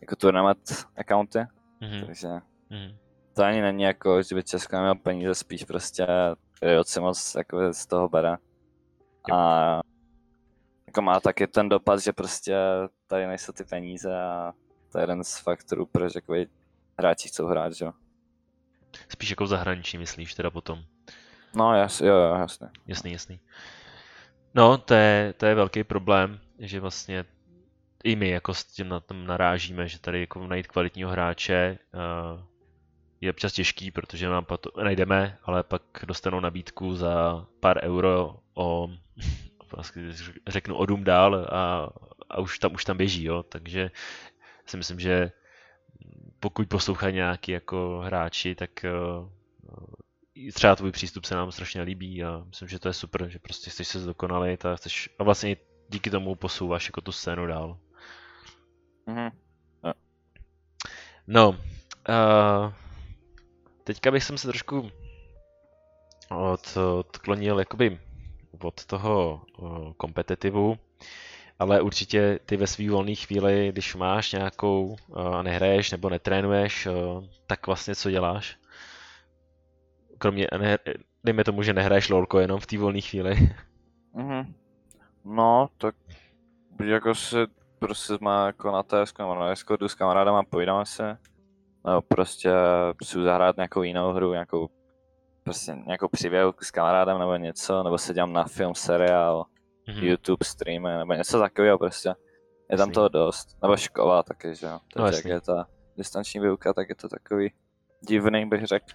jako 0.00 0.16
tournament 0.16 0.86
accounty, 0.96 1.38
mm-hmm. 1.38 2.06
takže 2.06 2.28
mm-hmm 2.28 2.96
to 3.40 3.44
ani 3.44 3.62
není 3.62 3.82
jako, 3.82 4.22
že 4.22 4.34
by 4.34 4.42
Česko 4.42 4.76
neměl 4.76 4.94
peníze, 4.94 5.34
spíš 5.34 5.64
prostě 5.64 6.06
Riot 6.62 6.88
si 6.88 7.00
moc 7.00 7.34
jako 7.34 7.72
z 7.72 7.86
toho 7.86 8.08
bere. 8.08 8.36
A 9.32 9.80
jako 10.86 11.02
má 11.02 11.20
taky 11.20 11.46
ten 11.46 11.68
dopad, 11.68 12.00
že 12.00 12.12
prostě 12.12 12.56
tady 13.06 13.26
nejsou 13.26 13.52
ty 13.52 13.64
peníze 13.64 14.22
a 14.22 14.52
to 14.92 14.98
je 14.98 15.02
jeden 15.02 15.24
z 15.24 15.38
faktorů, 15.38 15.86
proč 15.86 16.14
jako 16.14 16.34
hráči 17.00 17.28
chcou 17.28 17.46
hrát, 17.46 17.72
že 17.72 17.84
jo. 17.84 17.92
Spíš 19.08 19.30
jako 19.30 19.44
v 19.44 19.48
zahraničí 19.48 19.98
myslíš 19.98 20.34
teda 20.34 20.50
potom? 20.50 20.84
No 21.54 21.74
jas, 21.74 22.00
jo, 22.00 22.14
jo, 22.14 22.34
jasně. 22.34 22.68
Jasný, 22.86 23.12
jasný. 23.12 23.40
No, 24.54 24.78
to 24.78 24.94
je, 24.94 25.34
to 25.36 25.46
je 25.46 25.54
velký 25.54 25.84
problém, 25.84 26.40
že 26.58 26.80
vlastně 26.80 27.24
i 28.04 28.16
my 28.16 28.28
jako 28.28 28.54
s 28.54 28.64
tím 28.64 28.88
na 28.88 29.00
tom 29.00 29.26
narážíme, 29.26 29.88
že 29.88 29.98
tady 29.98 30.20
jako 30.20 30.46
najít 30.46 30.66
kvalitního 30.66 31.10
hráče 31.10 31.78
uh, 31.94 32.40
je 33.20 33.30
občas 33.30 33.52
těžký, 33.52 33.90
protože 33.90 34.28
nám 34.28 34.44
to 34.44 34.82
najdeme, 34.82 35.38
ale 35.44 35.62
pak 35.62 35.82
dostanou 36.06 36.40
nabídku 36.40 36.96
za 36.96 37.46
pár 37.60 37.84
euro 37.84 38.36
o, 38.54 38.90
vlastně 39.76 40.02
řeknu 40.48 40.76
o 40.76 40.86
dům 40.86 41.04
dál 41.04 41.34
a, 41.50 41.90
a 42.30 42.40
už, 42.40 42.58
tam, 42.58 42.74
už 42.74 42.84
tam 42.84 42.96
běží, 42.96 43.24
jo, 43.24 43.42
takže 43.42 43.90
si 44.66 44.76
myslím, 44.76 45.00
že 45.00 45.32
pokud 46.40 46.68
poslouchají 46.68 47.14
nějaký 47.14 47.52
jako 47.52 48.02
hráči, 48.04 48.54
tak 48.54 48.70
uh, 48.84 50.52
třeba 50.52 50.76
tvůj 50.76 50.92
přístup 50.92 51.24
se 51.24 51.34
nám 51.34 51.52
strašně 51.52 51.82
líbí 51.82 52.24
a 52.24 52.42
myslím, 52.46 52.68
že 52.68 52.78
to 52.78 52.88
je 52.88 52.94
super, 52.94 53.28
že 53.28 53.38
prostě 53.38 53.70
chceš 53.70 53.88
se 53.88 54.00
zdokonalit 54.00 54.66
a 54.66 54.76
chceš, 54.76 55.10
a 55.18 55.24
vlastně 55.24 55.56
díky 55.88 56.10
tomu 56.10 56.34
posouváš 56.34 56.86
jako 56.86 57.00
tu 57.00 57.12
scénu 57.12 57.46
dál. 57.46 57.78
Mhm. 59.06 59.30
No, 61.26 61.48
uh, 61.50 62.72
teďka 63.84 64.10
bych 64.10 64.24
jsem 64.24 64.38
se 64.38 64.48
trošku 64.48 64.90
od, 66.30 66.76
odklonil 66.98 67.58
jakoby 67.58 67.98
od 68.62 68.84
toho 68.84 69.42
uh, 69.58 69.92
kompetitivu, 69.92 70.78
ale 71.60 71.80
určitě 71.80 72.38
ty 72.46 72.56
ve 72.56 72.66
svý 72.66 72.88
volné 72.88 73.14
chvíli, 73.14 73.68
když 73.72 73.94
máš 73.94 74.32
nějakou 74.32 74.96
uh, 75.08 75.36
a 75.36 75.42
nehraješ 75.42 75.90
nebo 75.90 76.10
netrénuješ, 76.10 76.86
uh, 76.86 77.24
tak 77.46 77.66
vlastně 77.66 77.94
co 77.94 78.10
děláš? 78.10 78.58
Kromě, 80.18 80.46
ne, 80.58 80.78
dejme 81.24 81.44
tomu, 81.44 81.62
že 81.62 81.72
nehraješ 81.72 82.08
lolko 82.08 82.40
jenom 82.40 82.60
v 82.60 82.66
té 82.66 82.78
volné 82.78 83.00
chvíli. 83.00 83.34
Mhm. 84.14 84.54
No, 85.24 85.68
tak 85.78 85.94
jako 86.84 87.14
se 87.14 87.46
prostě 87.78 88.12
má 88.20 88.46
jako 88.46 88.70
na 88.70 88.82
TS 88.82 89.18
nebo 89.18 89.34
na 89.34 89.50
Discordu 89.50 89.88
s 89.88 89.94
kamarádama, 89.94 90.42
povídáme 90.42 90.86
se. 90.86 91.18
No 91.84 92.02
prostě 92.02 92.50
si 93.02 93.22
zahrát 93.22 93.56
nějakou 93.56 93.82
jinou 93.82 94.12
hru, 94.12 94.32
nějakou 94.32 94.68
prostě 95.42 95.76
nějakou 95.86 96.08
přivělku 96.08 96.64
s 96.64 96.70
kamarádem 96.70 97.18
nebo 97.18 97.36
něco, 97.36 97.82
nebo 97.82 97.98
se 97.98 98.14
dělám 98.14 98.32
na 98.32 98.44
film, 98.44 98.74
seriál, 98.74 99.46
mm-hmm. 99.90 100.04
YouTube 100.04 100.44
streamy, 100.44 100.88
nebo 100.98 101.12
něco 101.12 101.40
takového 101.40 101.78
prostě. 101.78 102.14
Je 102.70 102.76
tam 102.76 102.92
toho 102.92 103.08
dost. 103.08 103.56
Nebo 103.62 103.76
škola 103.76 104.22
taky, 104.22 104.54
že 104.54 104.66
jo. 104.66 104.78
No, 104.96 105.06
jak 105.06 105.24
je 105.24 105.40
ta 105.40 105.66
distanční 105.96 106.40
výuka, 106.40 106.72
tak 106.72 106.88
je 106.88 106.94
to 106.94 107.08
takový 107.08 107.52
divný, 108.08 108.46
bych 108.46 108.64
řekl. 108.64 108.86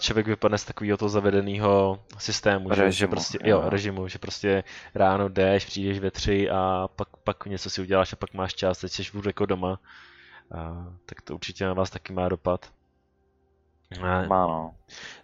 Člověk 0.00 0.26
vypadne 0.26 0.58
z 0.58 0.64
takového 0.64 0.96
toho 0.96 1.08
zavedeného 1.08 2.04
systému, 2.18 2.68
režimu, 2.68 2.90
že, 2.90 2.92
že 2.92 3.06
prostě, 3.06 3.38
jo, 3.44 3.62
jo, 3.62 3.70
režimu, 3.70 4.08
že 4.08 4.18
prostě 4.18 4.64
ráno 4.94 5.28
jdeš, 5.28 5.64
přijdeš 5.64 5.98
ve 5.98 6.10
tři 6.10 6.50
a 6.50 6.88
pak, 6.96 7.08
pak 7.16 7.46
něco 7.46 7.70
si 7.70 7.80
uděláš 7.80 8.12
a 8.12 8.16
pak 8.16 8.34
máš 8.34 8.54
čas, 8.54 8.78
teď 8.78 8.92
jsi 8.92 9.04
furt 9.04 9.26
jako 9.26 9.46
doma. 9.46 9.80
A, 10.54 10.86
tak 11.06 11.22
to 11.22 11.34
určitě 11.34 11.66
na 11.66 11.74
vás 11.74 11.90
taky 11.90 12.12
má 12.12 12.28
dopad. 12.28 12.72
A, 14.02 14.22
má 14.22 14.46
no. 14.46 14.74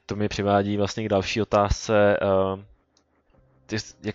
To 0.07 0.17
mi 0.17 0.29
přivádí 0.29 0.77
vlastně 0.77 1.05
k 1.05 1.09
další 1.09 1.43
otázce. 1.43 2.19
Ty, 3.67 3.77
jak, 4.05 4.15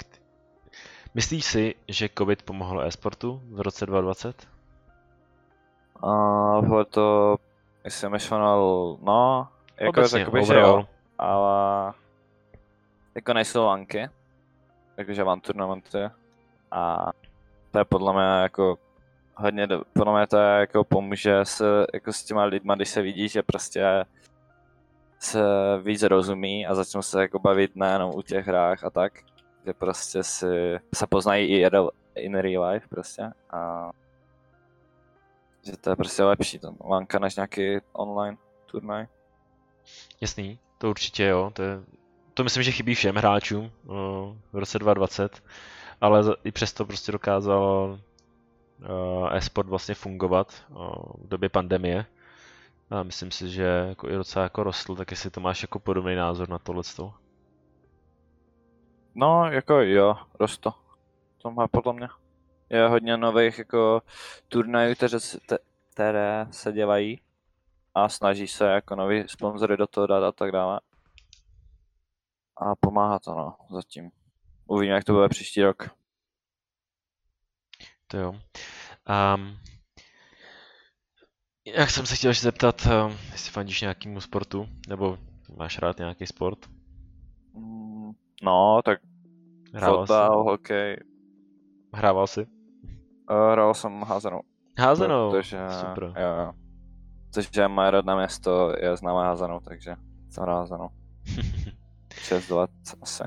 myslíš 1.17 1.45
si, 1.45 1.75
že 1.87 2.09
COVID 2.17 2.43
pomohlo 2.43 2.81
e-sportu 2.85 3.41
v 3.49 3.61
roce 3.61 3.85
2020? 3.85 4.47
Uh, 6.03 6.83
to, 6.83 7.37
jsem 7.83 8.11
myšlenal, 8.11 8.97
no, 9.01 9.47
jako 9.79 9.99
Obecně, 9.99 10.19
řekl 10.19 10.31
bych, 10.31 10.45
že 10.45 10.53
jo, 10.53 10.87
ale 11.17 11.93
jako 13.15 13.33
nejsou 13.33 13.65
lanky, 13.65 14.09
jakože 14.97 15.23
van 15.23 15.39
turnamenty 15.39 16.09
a 16.71 17.11
to 17.71 17.79
je 17.79 17.85
podle 17.85 18.13
mě 18.13 18.41
jako 18.41 18.77
hodně, 19.35 19.67
do, 19.67 19.83
podle 19.93 20.17
mě 20.17 20.27
to 20.27 20.37
je 20.37 20.59
jako 20.59 20.83
pomůže 20.83 21.45
se 21.45 21.65
jako 21.93 22.13
s 22.13 22.23
těma 22.23 22.43
lidma, 22.43 22.75
když 22.75 22.89
se 22.89 23.01
vidí, 23.01 23.29
že 23.29 23.43
prostě 23.43 24.05
se 25.19 25.41
víc 25.81 26.03
rozumí 26.03 26.67
a 26.67 26.75
začnou 26.75 27.01
se 27.01 27.21
jako 27.21 27.39
bavit 27.39 27.75
nejenom 27.75 28.15
u 28.15 28.21
těch 28.21 28.47
hrách 28.47 28.83
a 28.83 28.89
tak, 28.89 29.13
že 29.67 29.73
prostě 29.73 30.23
si 30.23 30.79
se 30.93 31.07
poznají 31.07 31.47
i 31.47 31.69
in 32.15 32.35
real 32.35 32.63
life 32.63 32.87
prostě 32.87 33.23
a 33.49 33.89
že 35.65 35.77
to 35.77 35.89
je 35.89 35.95
prostě 35.95 36.23
lepší 36.23 36.59
to 36.59 36.75
lanka 36.85 37.19
než 37.19 37.35
nějaký 37.35 37.77
online 37.93 38.37
turnaj. 38.65 39.07
Jasný, 40.21 40.59
to 40.77 40.89
určitě 40.89 41.25
jo, 41.25 41.51
to, 41.53 41.61
je, 41.61 41.81
to 42.33 42.43
myslím, 42.43 42.63
že 42.63 42.71
chybí 42.71 42.95
všem 42.95 43.15
hráčům 43.15 43.71
v 44.53 44.57
roce 44.57 44.79
2020, 44.79 45.43
ale 46.01 46.23
i 46.43 46.51
přesto 46.51 46.85
prostě 46.85 47.11
dokázal 47.11 47.99
e-sport 49.31 49.69
vlastně 49.69 49.95
fungovat 49.95 50.53
v 51.17 51.27
době 51.27 51.49
pandemie. 51.49 52.05
A 52.89 53.03
myslím 53.03 53.31
si, 53.31 53.49
že 53.49 53.63
jako 53.63 54.09
i 54.09 54.15
docela 54.15 54.43
jako 54.43 54.63
rostl, 54.63 54.95
tak 54.95 55.11
jestli 55.11 55.29
to 55.29 55.39
máš 55.39 55.61
jako 55.61 55.79
podobný 55.79 56.15
názor 56.15 56.49
na 56.49 56.59
tohle. 56.59 56.83
No, 59.19 59.51
jako 59.51 59.73
jo, 59.73 60.15
rostl. 60.39 60.73
To 61.37 61.51
má 61.51 61.67
podle 61.67 61.93
mě. 61.93 62.07
Je 62.69 62.87
hodně 62.87 63.17
nových 63.17 63.57
jako 63.57 64.01
turnajů, 64.47 64.95
které 64.95 65.19
se, 65.19 65.39
které 65.93 66.47
se 66.51 66.71
dělají 66.71 67.21
a 67.95 68.09
snaží 68.09 68.47
se 68.47 68.65
jako 68.65 68.95
nový 68.95 69.23
sponzory 69.27 69.77
do 69.77 69.87
toho 69.87 70.07
dát 70.07 70.23
a 70.23 70.31
tak 70.31 70.51
dále. 70.51 70.79
A 72.57 72.75
pomáhá 72.75 73.19
to, 73.19 73.35
no, 73.35 73.55
zatím. 73.71 74.11
Uvidíme, 74.67 74.95
jak 74.95 75.03
to 75.03 75.13
bude 75.13 75.29
příští 75.29 75.63
rok. 75.63 75.89
To 78.07 78.17
jo. 78.17 78.31
Um, 78.31 79.59
jak 81.65 81.89
jsem 81.89 82.05
se 82.05 82.15
chtěl 82.15 82.31
ještě 82.31 82.43
zeptat, 82.43 82.85
um, 82.85 83.17
jestli 83.31 83.51
fandíš 83.51 83.81
nějakému 83.81 84.21
sportu, 84.21 84.69
nebo 84.87 85.17
máš 85.57 85.79
rád 85.79 85.97
nějaký 85.97 86.25
sport? 86.25 86.59
Mm, 87.53 87.96
no, 88.43 88.81
tak 88.85 88.99
Hrával 89.73 89.97
fotbal, 89.99 90.43
jsi? 90.43 90.49
hokej. 90.49 90.97
Hrával 91.93 92.27
jsi? 92.27 92.45
Uh, 93.31 93.51
hrál 93.51 93.73
jsem 93.73 94.01
házenou. 94.01 94.41
Házenou? 94.79 95.31
Protože, 95.31 95.59
Super. 95.69 96.03
Jo, 96.03 96.43
jo. 96.43 96.53
Protože 97.33 97.67
moje 97.67 97.91
rodné 97.91 98.15
město 98.15 98.73
je 98.81 98.97
známé 98.97 99.23
házenou, 99.23 99.59
takže 99.59 99.95
jsem 100.29 100.43
hrál 100.43 100.57
házenou. 100.57 100.89
6 102.13 102.49
let 102.49 102.71
asi. 103.01 103.23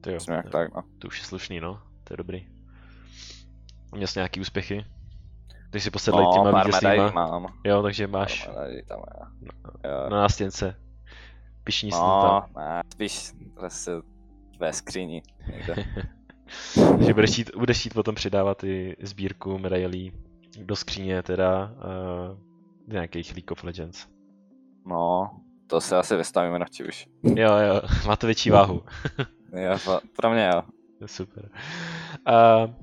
To 0.00 0.10
jo, 0.10 0.18
jak 0.30 0.50
tak, 0.50 0.74
no. 0.74 0.82
To 0.98 1.08
už 1.08 1.18
je 1.18 1.24
slušný, 1.24 1.60
no. 1.60 1.82
To 2.04 2.12
je 2.12 2.16
dobrý. 2.16 2.48
Měl 3.94 4.06
jsi 4.06 4.18
nějaký 4.18 4.40
úspěchy? 4.40 4.84
Ty 5.70 5.80
jsi 5.80 5.90
posedlej 5.90 6.24
no, 6.24 6.32
těma 6.32 6.62
vítězstvíma. 6.62 7.10
mám. 7.10 7.46
Jo, 7.64 7.82
takže 7.82 8.06
máš 8.06 8.46
tam 8.88 8.98
je. 9.82 9.90
Na, 9.90 10.08
na 10.08 10.16
nástěnce. 10.20 10.76
Pišní 11.64 11.90
no, 11.90 12.44
ne, 12.56 12.82
spíš 12.92 13.32
prostě 13.54 13.90
ve 14.58 14.72
skříni 14.72 15.22
Takže 16.98 17.14
budeš 17.14 17.30
chtít, 17.30 17.50
budeš 17.56 17.80
chtít 17.80 17.94
potom 17.94 18.14
přidávat 18.14 18.64
i 18.64 18.96
sbírku 19.02 19.58
medailí 19.58 20.12
do 20.62 20.76
skříně 20.76 21.22
teda 21.22 21.72
uh, 21.74 22.38
nějakých 22.92 23.32
League 23.32 23.52
of 23.52 23.64
Legends. 23.64 24.06
No, 24.86 25.30
to 25.66 25.80
se 25.80 25.96
asi 25.96 26.16
vystavíme 26.16 26.58
na 26.58 26.66
už. 26.88 27.08
Jo, 27.22 27.56
jo, 27.56 27.82
má 28.06 28.16
to 28.16 28.26
větší 28.26 28.50
váhu. 28.50 28.82
jo, 29.52 30.00
pro 30.16 30.30
mě 30.30 30.50
jo. 30.54 30.62
Super. 31.06 31.50
Uh, 32.28 32.74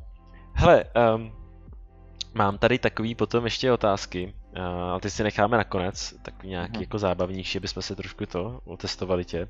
hele, 0.54 0.86
um, 1.16 1.32
mám 2.34 2.58
tady 2.58 2.80
takový 2.80 3.16
potom 3.16 3.44
ještě 3.44 3.72
otázky, 3.72 4.34
uh, 4.58 4.64
ale 4.64 5.00
ty 5.00 5.10
si 5.10 5.24
necháme 5.24 5.58
nakonec, 5.58 6.14
takový 6.22 6.50
nějaký 6.50 6.74
hmm. 6.74 6.82
jako 6.82 7.00
zábavnější, 7.00 7.60
bychom 7.60 7.84
se 7.84 7.96
trošku 7.96 8.26
to 8.26 8.62
otestovali 8.66 9.26
tě. 9.26 9.48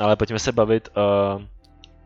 Ale 0.00 0.16
pojďme 0.16 0.38
se 0.38 0.52
bavit 0.52 0.88
uh, 0.96 1.42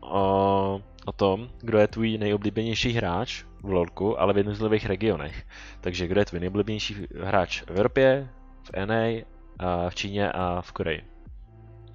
o, 0.01 0.81
o 1.05 1.11
tom, 1.11 1.49
kdo 1.61 1.77
je 1.77 1.87
tvůj 1.87 2.17
nejoblíbenější 2.17 2.91
hráč 2.91 3.43
v 3.63 3.69
LoLku, 3.69 4.19
ale 4.19 4.33
v 4.33 4.37
jednotlivých 4.37 4.85
regionech. 4.85 5.45
Takže 5.81 6.07
kdo 6.07 6.21
je 6.21 6.25
tvůj 6.25 6.39
nejoblíbenější 6.39 7.07
hráč 7.23 7.61
v 7.61 7.69
Evropě, 7.69 8.29
v 8.63 8.85
NA, 8.85 9.25
a 9.59 9.89
v 9.89 9.95
Číně 9.95 10.31
a 10.31 10.61
v 10.61 10.71
Koreji. 10.71 11.01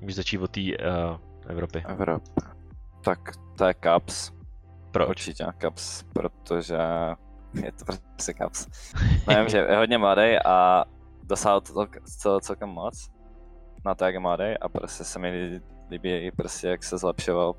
Můžeš 0.00 0.16
začít 0.16 0.38
od 0.38 0.50
té 0.50 0.60
uh, 0.60 0.70
Evropy. 1.46 1.84
Evropa. 1.88 2.56
Tak 3.04 3.18
to 3.58 3.64
je 3.64 3.74
Caps. 3.82 4.32
Proč? 4.90 5.08
Určitě 5.08 5.46
Caps, 5.58 6.02
protože 6.02 6.78
je 7.64 7.72
to 7.72 7.84
prostě 7.84 8.34
Caps. 8.34 8.66
Nevím, 9.28 9.48
že 9.48 9.58
je 9.58 9.76
hodně 9.76 9.98
mladý 9.98 10.36
a 10.44 10.84
dosáhl 11.22 11.60
to, 11.60 11.86
to 12.22 12.40
celkem 12.40 12.68
moc 12.68 13.10
na 13.84 13.94
to, 13.94 14.04
jak 14.04 14.14
je 14.14 14.20
mladý 14.20 14.58
a 14.60 14.68
prostě 14.68 15.04
se 15.04 15.18
mi 15.18 15.60
líbí 15.90 16.11
i 16.11 16.31
prostě, 16.31 16.69
jak 16.69 16.85
se 16.85 16.99
zlepšoval 16.99 17.55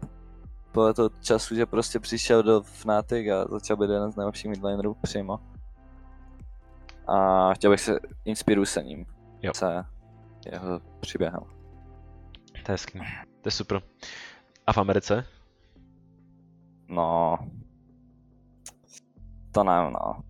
po 0.71 0.93
to 0.93 1.09
času, 1.09 1.55
že 1.55 1.65
prostě 1.65 1.99
přišel 1.99 2.43
do 2.43 2.61
Fnatic 2.61 3.31
a 3.31 3.47
začal 3.47 3.77
být 3.77 3.89
jeden 3.89 4.11
z 4.11 4.15
nejlepších 4.15 4.51
midlanerů 4.51 4.93
přímo. 4.93 5.39
A 7.07 7.53
chtěl 7.53 7.71
bych 7.71 7.81
se 7.81 7.99
inspirovat 8.25 8.69
se 8.69 8.83
ním. 8.83 9.05
Jo. 9.41 9.53
Se 9.53 9.85
jeho 10.45 10.79
příběhem. 10.99 11.41
To 12.51 12.71
je 12.71 12.73
hezký. 12.73 12.99
To 13.41 13.47
je 13.47 13.51
super. 13.51 13.81
A 14.67 14.73
v 14.73 14.77
Americe? 14.77 15.25
No, 16.87 17.37
to 19.51 19.63
nevím, 19.63 19.93
no. 19.93 20.23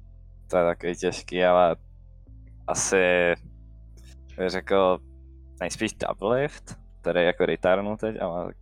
To 0.50 0.58
je 0.58 0.66
takový 0.66 0.96
těžký, 0.96 1.44
ale 1.44 1.76
asi 2.68 3.34
bych 4.38 4.50
řekl 4.50 5.00
nejspíš 5.60 5.94
double 5.94 6.48
který 7.02 7.24
jako 7.26 7.46
returnu 7.46 7.98
teď, 7.98 8.22
ale 8.22 8.46
tak 8.46 8.58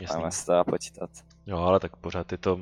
Jasný. 0.00 0.16
máme 0.18 0.30
se 0.30 0.46
to 0.46 0.64
počítat. 0.64 1.10
Jo, 1.46 1.58
ale 1.58 1.80
tak 1.80 1.96
pořád 1.96 2.32
je 2.32 2.38
to 2.38 2.60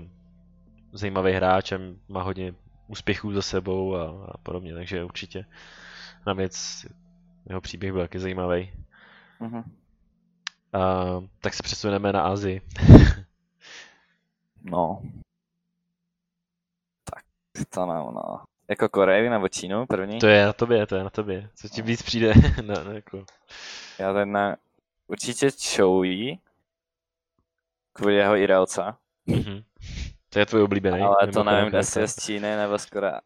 zajímavý 0.92 1.32
hráč 1.32 1.72
a 1.72 1.78
má 2.08 2.22
hodně 2.22 2.54
úspěchů 2.88 3.32
za 3.32 3.42
sebou 3.42 3.96
a, 3.96 4.26
a 4.32 4.38
podobně, 4.38 4.74
takže 4.74 5.04
určitě 5.04 5.44
na 6.26 6.32
věc 6.32 6.86
jeho 7.48 7.60
příběh 7.60 7.92
byl 7.92 8.02
taky 8.02 8.18
zajímavý. 8.18 8.72
Mm-hmm. 9.40 9.64
Uh, 10.74 11.24
tak 11.40 11.54
se 11.54 11.62
přesuneme 11.62 12.12
na 12.12 12.22
Azii. 12.22 12.60
no. 14.62 15.02
Tak, 17.14 17.24
to 17.70 17.86
ne, 17.86 17.94
no. 17.94 18.40
Jako 18.68 18.88
Koreji 18.88 19.30
nebo 19.30 19.48
Čínu 19.48 19.86
první? 19.86 20.18
To 20.18 20.26
je 20.26 20.46
na 20.46 20.52
tobě, 20.52 20.86
to 20.86 20.96
je 20.96 21.04
na 21.04 21.10
tobě. 21.10 21.50
Co 21.54 21.68
ti 21.68 21.82
víc 21.82 22.02
přijde? 22.02 22.32
no, 22.66 22.84
no, 22.84 22.92
jako. 22.92 23.24
Já 23.98 24.12
ten 24.12 24.32
na... 24.32 24.56
Určitě 25.06 25.50
Chouyi. 25.76 26.38
Kvůli 27.92 28.14
jeho 28.14 28.36
Irelce. 28.36 28.82
Mm-hmm. 29.28 29.64
To 30.28 30.38
je 30.38 30.46
tvůj 30.46 30.62
oblíbený. 30.62 31.00
Ale 31.00 31.32
to 31.32 31.44
nevím, 31.44 31.74
jestli 31.74 32.00
je 32.00 32.08
z 32.08 32.16
Číny 32.16 32.56
nebo 32.56 32.78
z 32.78 32.86
Korea. 32.86 33.20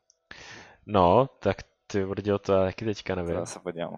No, 0.87 1.27
tak 1.27 1.57
ty 1.87 2.05
vrděl 2.05 2.39
to 2.39 2.53
já 2.53 2.65
taky 2.65 2.85
teďka 2.85 3.15
nevím. 3.15 3.37
To 3.37 3.47
se 3.47 3.61
podívám. 3.61 3.97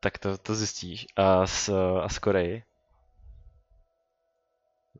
Tak 0.00 0.18
to, 0.18 0.38
to 0.38 0.54
zjistíš. 0.54 1.06
A 1.16 1.46
z, 1.46 1.70
a 2.02 2.08
z 2.08 2.18
Koreji? 2.18 2.64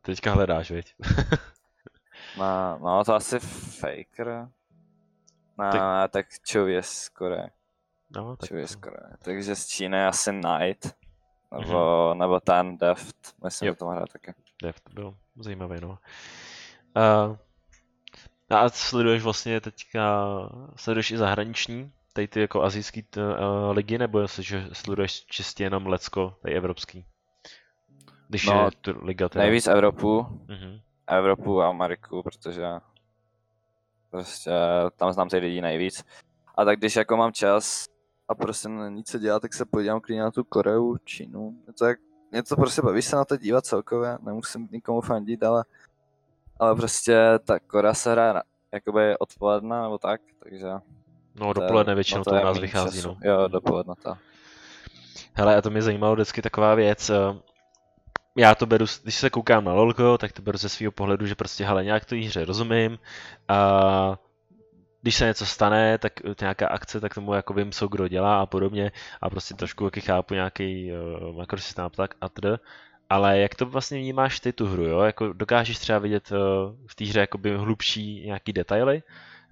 Teďka 0.03 0.33
hledáš, 0.33 0.71
viď? 0.71 0.95
no, 2.39 2.79
no, 2.79 3.05
to 3.05 3.15
asi 3.15 3.39
Faker. 3.39 4.49
No, 5.59 5.73
tak, 5.73 6.11
tak 6.11 6.27
Chou 6.53 6.67
je 6.67 6.83
z 6.83 7.09
Koreje. 7.09 7.51
No, 8.11 8.37
tak... 8.37 8.49
Chou 8.49 8.57
je 8.57 8.69
z 8.69 8.77
Koreje. 8.77 9.13
Takže 9.19 9.57
z 9.57 9.67
Číny 9.67 10.07
asi 10.07 10.31
Knight. 10.31 11.02
Nebo, 11.61 11.73
mm-hmm. 11.73 12.19
nebo 12.19 12.41
ten 12.41 12.77
Deft. 12.79 13.35
Myslím, 13.45 13.67
jo. 13.67 13.73
že 13.73 13.79
to 13.79 13.87
hrát 13.87 14.09
taky. 14.13 14.35
Deft 14.63 14.91
byl 14.95 15.15
zajímavý, 15.37 15.81
no. 15.81 15.99
Uh, 16.97 17.37
a 18.51 18.69
sleduješ 18.69 19.23
vlastně 19.23 19.61
teďka, 19.61 20.27
sleduješ 20.77 21.11
i 21.11 21.19
zahraniční, 21.19 21.93
tady 22.13 22.29
ty 22.29 22.41
jako 22.41 22.63
azijský 22.63 23.03
t, 23.03 23.21
uh, 23.21 23.71
ligy, 23.71 23.99
nebo 23.99 24.21
jestli, 24.21 24.43
že 24.43 24.69
sleduješ 24.73 25.27
čistě 25.27 25.65
jenom 25.65 25.87
Lecko, 25.87 26.37
tady 26.43 26.55
evropský? 26.55 27.05
Když 28.29 28.47
no, 28.47 28.65
je 28.65 28.71
tu 28.81 29.05
liga 29.05 29.29
teda. 29.29 29.45
Nejvíc 29.45 29.67
Evropu, 29.67 30.21
uh-huh. 30.21 30.81
Evropu 31.07 31.61
a 31.61 31.69
Ameriku, 31.69 32.23
protože 32.23 32.67
prostě 34.11 34.51
tam 34.97 35.13
znám 35.13 35.29
ty 35.29 35.37
lidi 35.37 35.61
nejvíc. 35.61 36.05
A 36.57 36.65
tak 36.65 36.79
když 36.79 36.97
jako 36.97 37.17
mám 37.17 37.33
čas 37.33 37.85
a 38.29 38.35
prostě 38.35 38.69
nic 38.89 39.11
co 39.11 39.19
dělat, 39.19 39.43
tak 39.43 39.55
se 39.55 39.65
podívám 39.65 40.01
klidně 40.01 40.23
na 40.23 40.31
tu 40.31 40.45
Koreu, 40.45 40.97
Čínu. 41.05 41.57
Něco, 41.67 41.85
jak, 41.85 41.99
něco 42.33 42.57
prostě 42.57 42.83
baví 42.83 43.03
se 43.03 43.17
na 43.17 43.25
to 43.25 43.37
dívat 43.37 43.67
celkově, 43.67 44.19
nemusím 44.23 44.69
nikomu 44.73 45.01
fandit, 45.01 45.43
ale 45.43 45.65
ale 46.63 46.75
prostě 46.75 47.19
ta 47.45 47.59
Kora 47.59 47.95
se 47.95 48.13
hraje 48.13 48.35
jakoby 48.73 49.19
odpoledne 49.19 49.83
nebo 49.83 49.99
tak, 49.99 50.21
takže... 50.43 50.69
No 51.35 51.53
dopoledne 51.53 51.95
většinou 51.95 52.25
to, 52.25 52.31
to 52.31 52.37
u 52.37 52.45
nás 52.45 52.59
vychází, 52.59 52.97
času. 52.99 53.09
no. 53.09 53.31
Jo, 53.31 53.49
dopoledne 53.49 53.95
to. 54.03 54.15
Hele, 55.35 55.57
a 55.57 55.63
to 55.63 55.71
mě 55.71 55.83
zajímalo 55.83 56.15
vždycky 56.15 56.43
taková 56.43 56.75
věc, 56.75 57.11
eh, 57.11 57.39
já 58.37 58.55
to 58.55 58.67
beru, 58.67 58.85
když 59.03 59.15
se 59.15 59.31
koukám 59.31 59.65
na 59.65 59.73
LoLko, 59.73 60.19
tak 60.19 60.33
to 60.33 60.43
beru 60.43 60.59
ze 60.59 60.69
svého 60.69 60.93
pohledu, 60.93 61.27
že 61.27 61.35
prostě 61.35 61.65
hele, 61.65 61.85
nějak 61.85 62.05
to 62.05 62.15
hře 62.15 62.45
rozumím 62.45 62.99
a 63.49 64.19
když 65.03 65.15
se 65.15 65.27
něco 65.27 65.47
stane, 65.47 65.99
tak 65.99 66.13
nějaká 66.41 66.69
akce, 66.69 67.01
tak 67.01 67.15
tomu 67.15 67.35
jako 67.35 67.55
vím, 67.55 67.73
co 67.73 67.89
kdo 67.89 68.09
dělá 68.09 68.41
a 68.41 68.47
podobně 68.47 68.93
a 69.21 69.31
prostě 69.31 69.55
trošku 69.55 69.85
jaký 69.85 70.01
chápu 70.01 70.35
nějaký 70.35 70.93
uh, 70.93 71.37
makrosystém 71.37 71.91
tak 71.91 72.15
a 72.21 72.29
td. 72.29 72.47
Ale 73.11 73.39
jak 73.39 73.55
to 73.55 73.67
vlastně 73.67 73.99
vnímáš 73.99 74.41
ty 74.41 74.53
tu 74.53 74.67
hru, 74.67 74.85
jo? 74.85 75.01
Jako 75.01 75.33
dokážeš 75.33 75.79
třeba 75.79 75.99
vidět 75.99 76.33
uh, 76.33 76.39
v 76.87 76.95
té 76.95 77.05
hře 77.05 77.21
jakoby 77.21 77.57
hlubší 77.57 78.27
nějaký 78.27 78.53
detaily? 78.53 79.03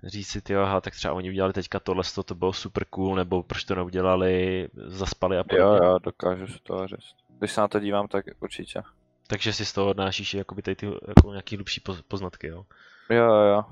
Říct 0.05 0.29
si, 0.29 0.41
ty 0.41 0.57
aha, 0.57 0.81
tak 0.81 0.95
třeba 0.95 1.15
oni 1.15 1.31
udělali 1.31 1.53
teďka 1.53 1.81
tohle, 1.81 2.03
to 2.25 2.35
bylo 2.35 2.53
super 2.53 2.85
cool, 2.85 3.15
nebo 3.15 3.43
proč 3.43 3.65
to 3.65 3.75
neudělali, 3.75 4.69
zaspali 4.75 5.39
a 5.39 5.45
podobně. 5.45 5.79
Jo, 5.79 5.85
jo, 5.85 5.99
dokážu 5.99 6.47
si 6.47 6.59
to 6.63 6.87
říct. 6.87 7.15
Když 7.39 7.53
se 7.53 7.61
na 7.61 7.69
to 7.69 7.81
dívám, 7.81 8.09
tak 8.09 8.25
určitě. 8.41 8.83
Takže 9.27 9.53
si 9.53 9.65
z 9.65 9.73
toho 9.73 9.91
odnášíš 9.91 10.35
jakoby 10.35 10.63
ty, 10.63 10.75
ty 10.75 10.87
jako 10.87 11.31
nějaký 11.31 11.57
hlubší 11.57 11.83
poznatky, 12.09 12.47
jo? 12.47 12.65
Jo, 13.11 13.25
jo, 13.25 13.43
jo. 13.43 13.65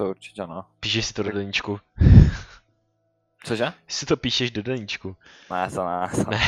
To 0.00 0.10
určitě 0.10 0.46
no. 0.46 0.64
Píšeš 0.80 1.06
si 1.06 1.14
to 1.14 1.22
do 1.22 1.32
deníčku. 1.32 1.80
Cože? 3.44 3.72
Si 3.88 4.06
to 4.06 4.16
píšeš 4.16 4.50
do 4.50 4.62
deníčku. 4.62 5.16
Ne, 5.50 5.70
to 5.70 5.84
ne. 5.84 6.08
To, 6.24 6.30
ne. 6.30 6.38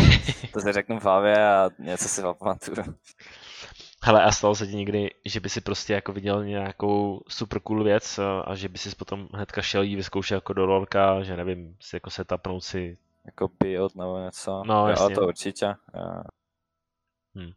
to 0.52 0.60
si 0.60 0.72
řeknu 0.72 1.00
v 1.00 1.04
hlavě 1.04 1.46
a 1.48 1.70
něco 1.78 2.08
si 2.08 2.20
zapamatuju. 2.20 2.94
Hele, 4.02 4.24
a 4.24 4.32
stalo 4.32 4.54
se 4.54 4.66
ti 4.66 4.76
někdy, 4.76 5.10
že 5.24 5.40
by 5.40 5.48
si 5.48 5.60
prostě 5.60 5.92
jako 5.92 6.12
viděl 6.12 6.44
nějakou 6.44 7.22
super 7.28 7.60
cool 7.60 7.84
věc 7.84 8.18
a 8.44 8.54
že 8.54 8.68
by 8.68 8.78
si 8.78 8.94
potom 8.96 9.28
hnedka 9.34 9.62
šel 9.62 9.82
jí 9.82 9.96
vyzkoušet 9.96 10.34
jako 10.34 10.52
do 10.52 10.66
lolka, 10.66 11.22
že 11.22 11.36
nevím, 11.36 11.76
si 11.80 11.96
jako 11.96 12.10
se 12.10 12.24
tapnout 12.24 12.64
si... 12.64 12.98
Jako 13.26 13.50
build 13.60 13.96
nebo 13.96 14.18
něco. 14.18 14.62
No, 14.66 14.88
jo, 14.88 15.10
to 15.14 15.26
určitě. 15.26 15.66
Jo. 15.66 16.22
Hmm. 17.34 17.52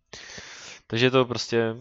Takže 0.87 1.11
to 1.11 1.25
prostě 1.25 1.75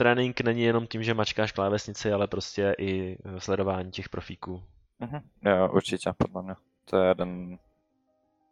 trénink 0.00 0.40
není 0.40 0.62
jenom 0.62 0.86
tím, 0.86 1.02
že 1.02 1.14
mačkáš 1.14 1.52
klávesnici, 1.52 2.12
ale 2.12 2.26
prostě 2.26 2.74
i 2.78 3.18
sledování 3.38 3.90
těch 3.90 4.08
profíků. 4.08 4.62
Mhm. 5.00 5.20
Jo, 5.42 5.68
určitě, 5.72 6.12
podle 6.18 6.42
mě. 6.42 6.54
To 6.84 6.98
je 6.98 7.08
jeden 7.08 7.58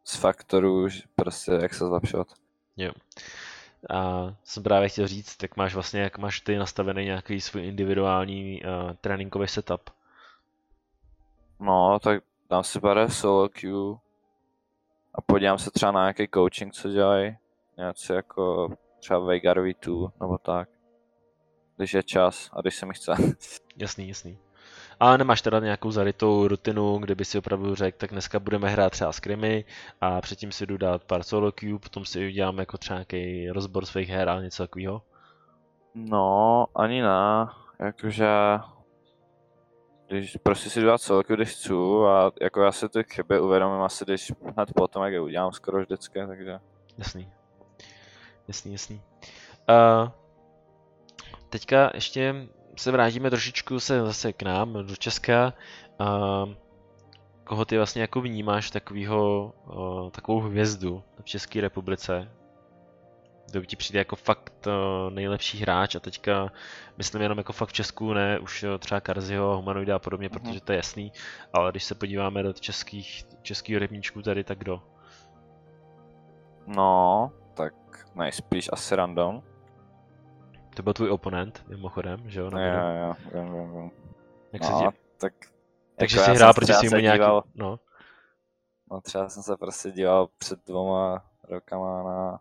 z 0.04 0.16
faktorů, 0.16 0.88
prostě 1.16 1.52
jak 1.52 1.74
se 1.74 1.86
zlepšovat. 1.86 2.28
Jo. 2.76 2.92
A 3.90 4.28
jsem 4.44 4.62
právě 4.62 4.88
chtěl 4.88 5.06
říct, 5.06 5.36
tak 5.36 5.56
máš 5.56 5.74
vlastně, 5.74 6.00
jak 6.00 6.18
máš 6.18 6.40
ty 6.40 6.58
nastavený 6.58 7.04
nějaký 7.04 7.40
svůj 7.40 7.66
individuální 7.66 8.62
uh, 8.62 8.92
tréninkový 9.00 9.48
setup? 9.48 9.90
No, 11.60 11.98
tak 12.02 12.22
dám 12.50 12.64
si 12.64 12.80
bare 12.80 13.08
solo 13.08 13.48
queue 13.48 13.96
a 15.14 15.20
podívám 15.20 15.58
se 15.58 15.70
třeba 15.70 15.92
na 15.92 16.00
nějaký 16.00 16.28
coaching, 16.34 16.72
co 16.72 16.88
dělají. 16.88 17.36
Něco 17.78 18.14
jako 18.14 18.68
třeba 19.00 19.18
Veigarový 19.18 19.74
2 19.82 20.12
nebo 20.20 20.38
tak. 20.38 20.68
Když 21.78 21.94
je 21.94 22.02
čas 22.02 22.50
a 22.52 22.60
když 22.60 22.76
se 22.76 22.86
mi 22.86 22.94
chce. 22.94 23.12
Jasný, 23.76 24.08
jasný. 24.08 24.38
Ale 25.00 25.18
nemáš 25.18 25.42
teda 25.42 25.58
nějakou 25.58 25.90
zarytou 25.90 26.48
rutinu, 26.48 26.98
kde 26.98 27.14
by 27.14 27.24
si 27.24 27.38
opravdu 27.38 27.74
řekl, 27.74 27.98
tak 27.98 28.10
dneska 28.10 28.38
budeme 28.38 28.68
hrát 28.68 28.90
třeba 28.90 29.12
skrimy 29.12 29.64
a 30.00 30.20
předtím 30.20 30.52
si 30.52 30.66
jdu 30.66 30.76
dát 30.76 31.04
pár 31.04 31.22
solo 31.22 31.52
queue, 31.52 31.78
potom 31.78 32.04
si 32.04 32.26
udělám 32.26 32.58
jako 32.58 32.78
třeba 32.78 32.98
nějaký 32.98 33.50
rozbor 33.50 33.86
svých 33.86 34.08
her 34.08 34.28
a 34.28 34.40
něco 34.40 34.62
takového? 34.62 35.02
No, 35.94 36.66
ani 36.74 37.02
ne. 37.02 37.46
Jakože 37.78 38.26
když 40.08 40.36
prostě 40.42 40.70
si 40.70 40.82
dát 40.82 40.98
solo 40.98 41.22
queue, 41.22 41.36
když 41.36 41.54
chci 41.54 41.72
a 42.08 42.30
jako 42.40 42.62
já 42.62 42.72
si 42.72 42.88
ty 42.88 43.04
chyby 43.04 43.40
uvědomím 43.40 43.80
asi, 43.80 44.04
když 44.04 44.32
hned 44.56 44.72
potom, 44.74 45.04
jak 45.04 45.12
je 45.12 45.20
udělám 45.20 45.52
skoro 45.52 45.80
vždycky, 45.80 46.26
takže... 46.26 46.58
Jasný. 46.98 47.32
Jasný, 48.48 48.72
jasný. 48.72 49.02
Uh, 49.68 50.08
teďka 51.48 51.90
ještě 51.94 52.48
se 52.76 52.90
vrátíme 52.90 53.30
trošičku 53.30 53.80
se 53.80 54.00
zase 54.00 54.32
k 54.32 54.42
nám, 54.42 54.86
do 54.86 54.96
Česka. 54.96 55.52
A 55.98 56.18
koho 57.44 57.64
ty 57.64 57.76
vlastně 57.76 58.02
jako 58.02 58.20
vnímáš 58.20 58.70
takovýho, 58.70 59.52
takovou 60.10 60.40
hvězdu 60.40 61.02
v 61.20 61.24
České 61.24 61.60
republice? 61.60 62.30
Kdo 63.50 63.64
ti 63.64 63.76
přijde 63.76 63.98
jako 63.98 64.16
fakt 64.16 64.66
nejlepší 65.10 65.58
hráč 65.58 65.94
a 65.94 66.00
teďka 66.00 66.52
myslím 66.96 67.22
jenom 67.22 67.38
jako 67.38 67.52
fakt 67.52 67.68
v 67.68 67.72
Česku, 67.72 68.12
ne 68.12 68.38
už 68.38 68.64
třeba 68.78 69.00
Karziho, 69.00 69.56
Humanoida 69.56 69.96
a 69.96 69.98
podobně, 69.98 70.28
mm-hmm. 70.28 70.42
protože 70.42 70.60
to 70.60 70.72
je 70.72 70.76
jasný, 70.76 71.12
ale 71.52 71.70
když 71.70 71.84
se 71.84 71.94
podíváme 71.94 72.42
do 72.42 72.52
českých, 72.52 73.24
českých 73.42 73.76
rybníčků 73.76 74.22
tady, 74.22 74.44
tak 74.44 74.58
kdo? 74.58 74.82
No, 76.66 77.32
tak 77.54 77.74
nejspíš 78.14 78.68
asi 78.72 78.96
random. 78.96 79.42
To 80.78 80.82
byl 80.82 80.92
tvůj 80.92 81.10
oponent, 81.10 81.64
mimochodem, 81.68 82.30
že 82.30 82.40
jo? 82.40 82.50
Jo, 82.52 82.58
jo, 83.06 83.14
vím, 83.34 83.52
vím, 83.52 83.72
vím. 83.72 83.90
Jak 84.52 84.62
no, 84.62 84.68
se 84.68 84.84
ti... 84.84 84.98
tak... 85.18 85.32
Takže 85.96 86.18
jako 86.18 86.30
jsi 86.30 86.36
hrál 86.36 86.54
proti 86.54 86.72
svým 86.72 86.90
nějaký... 86.90 87.18
Díval, 87.18 87.44
no. 87.54 87.80
no 88.90 89.00
třeba 89.00 89.28
jsem 89.28 89.42
se 89.42 89.56
prostě 89.56 89.90
díval 89.90 90.28
před 90.38 90.66
dvoma 90.66 91.24
rokama 91.48 92.02
na 92.02 92.40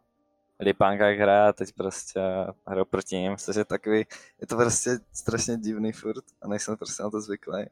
Lipánka, 0.60 1.08
jak 1.10 1.20
hraje 1.20 1.50
a 1.50 1.54
teď 1.54 1.74
prostě 1.74 2.22
hraju 2.68 2.86
proti 2.86 3.16
ním, 3.16 3.38
což 3.38 3.56
je 3.56 3.66
takový, 3.66 3.98
je 4.42 4.48
to 4.48 4.56
prostě 4.56 5.00
strašně 5.14 5.58
divný 5.58 5.92
furt 5.92 6.24
a 6.42 6.48
nejsem 6.48 6.78
prostě 6.78 7.04
na 7.04 7.10
to 7.10 7.22
zvyklý. 7.22 7.66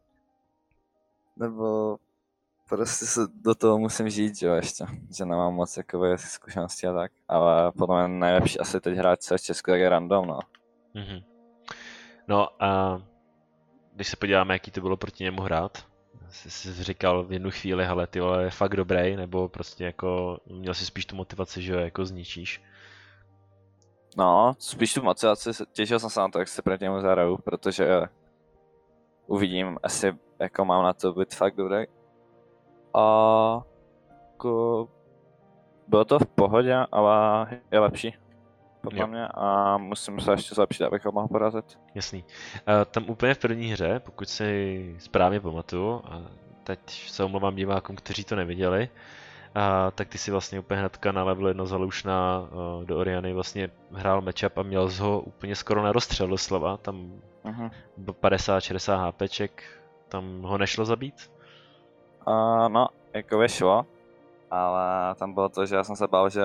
Nebo 1.37 1.97
prostě 2.69 3.05
se 3.05 3.21
do 3.41 3.55
toho 3.55 3.79
musím 3.79 4.09
žít, 4.09 4.41
jo, 4.41 4.53
ještě, 4.53 4.85
že 5.17 5.25
nemám 5.25 5.53
moc 5.53 5.77
jakové 5.77 6.17
zkušenosti 6.17 6.87
a 6.87 6.93
tak, 6.93 7.11
ale 7.27 7.71
podle 7.71 8.07
mě 8.07 8.19
nejlepší 8.19 8.59
asi 8.59 8.81
teď 8.81 8.97
hrát 8.97 9.23
se 9.23 9.37
v 9.37 9.41
Česku, 9.41 9.71
tak 9.71 9.79
je 9.79 9.89
random, 9.89 10.27
no. 10.27 10.39
Mm-hmm. 10.95 11.23
No 12.27 12.63
a 12.63 13.01
když 13.93 14.07
se 14.07 14.17
podíváme, 14.17 14.53
jaký 14.53 14.71
to 14.71 14.81
bylo 14.81 14.97
proti 14.97 15.23
němu 15.23 15.41
hrát, 15.41 15.85
jsi, 16.29 16.51
jsi 16.51 16.83
říkal 16.83 17.23
v 17.23 17.31
jednu 17.31 17.51
chvíli, 17.51 17.85
hele, 17.85 18.07
ty 18.07 18.19
je 18.39 18.49
fakt 18.49 18.75
dobrý, 18.75 19.15
nebo 19.15 19.49
prostě 19.49 19.83
jako 19.83 20.39
měl 20.45 20.73
si 20.73 20.85
spíš 20.85 21.05
tu 21.05 21.15
motivaci, 21.15 21.61
že 21.61 21.75
ho 21.75 21.79
jako 21.79 22.05
zničíš? 22.05 22.63
No, 24.17 24.55
spíš 24.59 24.93
tu 24.93 25.03
motivaci, 25.03 25.49
těšil 25.71 25.99
jsem 25.99 26.09
se 26.09 26.19
na 26.19 26.29
to, 26.29 26.39
jak 26.39 26.47
se 26.47 26.61
proti 26.61 26.83
němu 26.83 27.01
zahraju, 27.01 27.37
protože 27.37 28.01
uvidím, 29.27 29.77
asi 29.83 30.13
jako 30.39 30.65
mám 30.65 30.83
na 30.83 30.93
to 30.93 31.13
být 31.13 31.35
fakt 31.35 31.55
dobrý. 31.55 31.85
A 32.95 33.61
jako 34.31 34.87
bylo 35.87 36.05
to 36.05 36.19
v 36.19 36.25
pohodě, 36.25 36.75
ale 36.91 37.47
je 37.71 37.79
lepší. 37.79 38.15
Podle 38.81 38.99
Jo. 38.99 39.07
mě 39.07 39.27
a 39.27 39.77
musím 39.77 40.19
se 40.19 40.31
ještě 40.31 40.55
zlepšit, 40.55 40.83
abych 40.83 41.05
ho 41.05 41.11
mohl 41.11 41.27
porazit. 41.27 41.79
Jasný. 41.95 42.23
Uh, 42.23 42.73
tam 42.91 43.03
úplně 43.09 43.33
v 43.33 43.37
první 43.37 43.67
hře, 43.71 43.99
pokud 43.99 44.29
si 44.29 44.95
správně 44.99 45.39
pamatuju, 45.39 46.01
a 46.05 46.21
teď 46.63 47.09
se 47.09 47.23
omlouvám 47.23 47.55
divákům, 47.55 47.95
kteří 47.95 48.23
to 48.23 48.35
neviděli, 48.35 48.89
a 49.55 49.91
tak 49.91 50.07
ty 50.07 50.17
si 50.17 50.31
vlastně 50.31 50.59
úplně 50.59 50.79
hnedka 50.79 51.11
na 51.11 51.23
level 51.23 51.47
1 51.47 51.65
Zalušna 51.65 52.39
uh, 52.39 52.85
do 52.85 52.97
Oriany 52.97 53.33
vlastně 53.33 53.69
hrál 53.91 54.21
matchup 54.21 54.57
a 54.57 54.63
měl 54.63 54.87
z 54.87 54.99
ho 54.99 55.19
úplně 55.19 55.55
skoro 55.55 55.83
na 55.83 55.91
rozstřel 55.91 56.27
doslova, 56.27 56.77
tam 56.77 57.21
Mhm. 57.43 57.71
50-60 58.21 59.07
HPček, 59.07 59.63
tam 60.09 60.41
ho 60.41 60.57
nešlo 60.57 60.85
zabít? 60.85 61.31
Uh, 62.27 62.69
no, 62.69 62.87
jako 63.13 63.37
vyšlo, 63.37 63.85
ale 64.51 65.15
tam 65.15 65.33
bylo 65.33 65.49
to, 65.49 65.65
že 65.65 65.75
já 65.75 65.83
jsem 65.83 65.95
se 65.95 66.07
bál, 66.07 66.29
že 66.29 66.41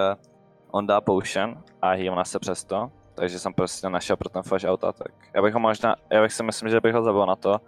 on 0.70 0.86
dá 0.86 1.00
potion 1.00 1.62
a 1.82 1.90
healna 1.90 2.24
se 2.24 2.38
přesto, 2.38 2.90
takže 3.14 3.38
jsem 3.38 3.54
prostě 3.54 3.88
našel 3.88 4.16
pro 4.16 4.28
ten 4.28 4.42
flash 4.42 4.64
out 4.64 4.84
attack. 4.84 5.14
Já 5.34 5.42
bych 5.42 5.54
ho 5.54 5.60
možná, 5.60 5.96
já 6.10 6.22
bych 6.22 6.32
si 6.32 6.42
myslím, 6.42 6.68
že 6.68 6.80
bych 6.80 6.94
ho 6.94 7.02
zabil 7.02 7.26
na 7.26 7.36
to, 7.36 7.60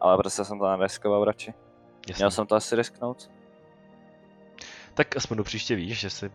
ale 0.00 0.16
prostě 0.16 0.44
jsem 0.44 0.58
to 0.58 0.76
neriskoval 0.76 1.24
radši. 1.24 1.54
Jasný. 2.08 2.22
Měl 2.22 2.30
jsem 2.30 2.46
to 2.46 2.54
asi 2.54 2.76
risknout. 2.76 3.30
Tak 4.94 5.16
aspoň 5.16 5.36
do 5.36 5.44
příště 5.44 5.74
víš, 5.74 6.00
že 6.00 6.10
si 6.10 6.30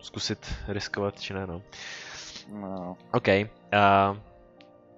zkusit 0.00 0.54
riskovat, 0.68 1.20
či 1.20 1.34
ne, 1.34 1.46
no. 1.46 1.62
No, 2.52 2.96
OK. 3.12 3.28
Uh, 3.28 4.16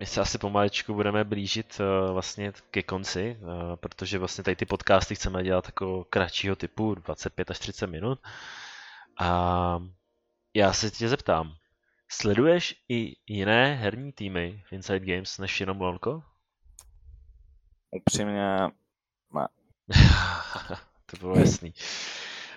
my 0.02 0.06
se 0.06 0.20
asi 0.20 0.38
pomaličku 0.38 0.94
budeme 0.94 1.24
blížit 1.24 1.80
uh, 1.80 2.12
vlastně 2.12 2.52
ke 2.70 2.82
konci, 2.82 3.38
uh, 3.40 3.76
protože 3.76 4.18
vlastně 4.18 4.44
tady 4.44 4.56
ty 4.56 4.66
podcasty 4.66 5.14
chceme 5.14 5.42
dělat 5.42 5.66
jako 5.66 6.04
kratšího 6.10 6.56
typu, 6.56 6.94
25 6.94 7.50
až 7.50 7.58
30 7.58 7.86
minut. 7.86 8.18
A 9.18 9.78
já 10.54 10.72
se 10.72 10.90
tě 10.90 11.08
zeptám, 11.08 11.54
sleduješ 12.08 12.82
i 12.88 13.16
jiné 13.26 13.74
herní 13.74 14.12
týmy 14.12 14.62
v 14.68 14.72
Inside 14.72 15.14
Games 15.14 15.38
než 15.38 15.60
jenom 15.60 15.80
Lonko? 15.80 16.22
upřímně, 17.90 18.56
to 21.06 21.16
bylo 21.20 21.38
jasný. 21.38 21.74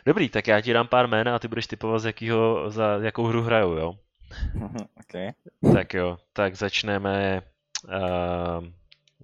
Dobrý, 0.05 0.29
tak 0.29 0.47
já 0.47 0.61
ti 0.61 0.73
dám 0.73 0.87
pár 0.87 1.07
jmén 1.07 1.29
a 1.29 1.39
ty 1.39 1.47
budeš 1.47 1.67
typovat, 1.67 1.99
z 1.99 2.05
jakýho, 2.05 2.69
za 2.69 2.97
jakou 3.01 3.23
hru 3.25 3.41
hrajou, 3.41 3.73
jo? 3.73 3.99
Okay. 4.99 5.31
Tak 5.73 5.93
jo, 5.93 6.17
tak 6.33 6.55
začneme, 6.55 7.41
uh, 7.87 8.65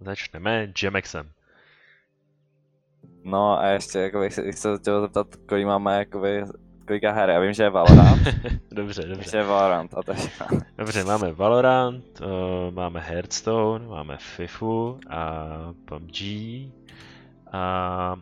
začneme 0.01 0.67
Jamexem. 0.83 1.31
No 3.23 3.59
a 3.59 3.67
ještě, 3.67 3.99
jako 3.99 4.19
bych 4.19 4.33
se, 4.33 4.77
chtěl 4.77 5.01
zeptat, 5.01 5.27
kolik 5.35 5.65
máme, 5.65 5.97
jakoby, 5.97 6.43
kolika 6.87 7.11
her, 7.11 7.29
já 7.29 7.39
vím, 7.39 7.53
že 7.53 7.63
je 7.63 7.69
Valorant, 7.69 8.21
dobře, 8.71 9.01
dobře. 9.01 9.21
ještě 9.21 9.37
je 9.37 9.43
Valorant 9.43 9.93
a 9.93 10.03
to 10.03 10.11
je 10.11 10.17
Dobře, 10.77 11.03
máme 11.03 11.31
Valorant, 11.31 12.21
uh, 12.21 12.73
máme 12.73 12.99
Hearthstone, 12.99 13.87
máme 13.87 14.17
FIFU 14.17 14.99
a 15.09 15.47
PUBG 15.85 16.21
a, 17.51 18.15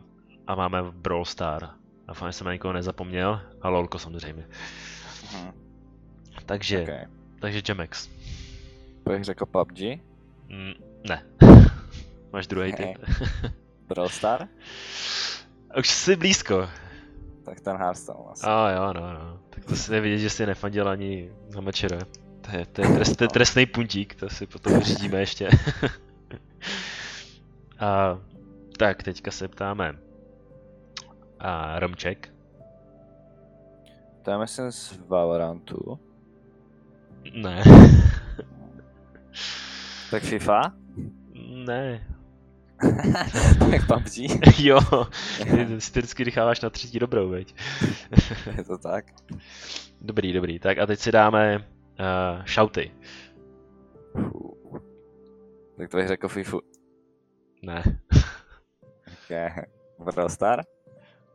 a 0.48 0.56
máme 0.56 0.84
Brawl 0.92 1.26
Star. 1.26 1.70
Doufám, 2.08 2.30
že 2.30 2.34
jsem 2.34 2.46
na 2.46 2.54
nikoho 2.54 2.74
nezapomněl 2.74 3.42
a 3.62 3.70
LOLko 3.70 4.00
samozřejmě. 4.00 4.48
Mhm, 5.34 5.69
Takže, 6.50 6.82
okay. 6.84 7.06
takže 7.42 7.62
Jamex. 7.70 8.10
Bych 9.06 9.24
řekl 9.24 9.46
PUBG, 9.46 9.80
Mm, 10.50 10.74
ne. 11.10 11.24
Máš 12.34 12.48
druhý 12.48 12.74
Okay. 12.74 12.94
typ. 12.94 13.06
Brawl 13.88 14.10
Star, 14.10 14.48
Už 15.80 15.90
jsi 15.90 16.16
blízko. 16.16 16.70
tak 17.46 17.60
ten 17.60 17.78
Hearthstone 17.78 18.20
vlastně. 18.26 18.52
A 18.52 18.72
jo, 18.72 18.94
no, 18.94 19.14
no. 19.14 19.40
Tak 19.50 19.66
to 19.66 19.76
si 19.76 19.92
nevidět, 19.92 20.18
že 20.18 20.30
jsi 20.30 20.46
nefandil 20.46 20.90
ani 20.90 21.32
za 21.48 21.62
mečere. 21.62 22.00
To 22.42 22.58
je, 22.58 22.66
to 22.66 22.82
je, 22.82 22.88
trest, 22.96 23.16
to 23.16 23.24
je 23.24 23.28
trestný 23.28 23.66
puntík, 23.66 24.16
to 24.16 24.30
si 24.30 24.46
potom 24.48 24.74
vyřídíme 24.74 25.20
ještě. 25.20 25.50
a, 27.80 28.20
tak, 28.78 29.04
teďka 29.04 29.32
se 29.32 29.48
ptáme. 29.48 29.96
A 31.40 31.80
Romček? 31.80 32.30
To 34.22 34.32
je 34.32 34.38
myslím 34.38 34.72
z 34.72 34.98
Valorantu. 35.08 36.00
Ne. 37.34 37.64
Tak 40.12 40.24
FIFA? 40.24 40.62
ne. 41.66 42.08
tak 43.60 43.88
PUBG? 43.88 44.60
jo, 44.60 44.80
ty 45.44 45.82
si 45.82 46.00
vždycky 46.00 46.26
necháváš 46.26 46.62
na 46.62 46.70
třetí 46.70 47.00
dobrou, 47.00 47.30
veď. 47.30 47.56
je 48.58 48.64
to 48.64 48.78
tak? 48.78 49.06
Dobrý, 50.02 50.34
dobrý. 50.34 50.60
Tak 50.60 50.78
a 50.78 50.86
teď 50.86 51.00
si 51.00 51.12
dáme 51.12 51.58
uh, 51.58 52.46
shouty. 52.46 52.92
Fů. 54.14 54.58
Tak 55.78 55.90
to 55.90 55.98
bych 55.98 56.08
řekl 56.08 56.28
FIFU. 56.28 56.62
Ne, 57.64 57.84
Okay. 59.26 59.50
Brawl 60.06 60.30
Star? 60.30 60.64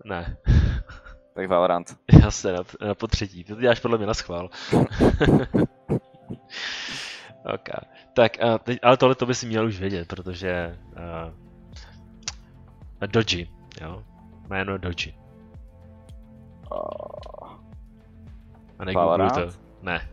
ne. 0.05 0.37
Tak 1.35 1.49
Valorant. 1.49 1.97
Já 2.23 2.31
se 2.31 2.53
na, 2.53 2.63
na 2.87 2.95
po 2.95 3.07
třetí. 3.07 3.45
To 3.45 3.55
děláš 3.55 3.81
podle 3.81 3.99
mě 3.99 4.07
na 4.07 4.15
schvál. 4.15 4.51
ok. 7.55 7.69
Tak, 8.15 8.43
a 8.43 8.59
teď, 8.59 8.79
ale 8.83 8.97
tohle 8.97 9.15
to 9.15 9.27
by 9.27 9.35
si 9.35 9.47
měl 9.47 9.67
už 9.67 9.81
vědět, 9.81 10.09
protože 10.09 10.79
uh, 13.01 13.07
Doji, 13.07 13.49
jo. 13.81 14.03
Jméno 14.49 14.79
Doji. 14.79 15.15
A 18.79 18.85
negoogluj 18.85 19.31
to. 19.31 19.41
Ne. 19.83 20.09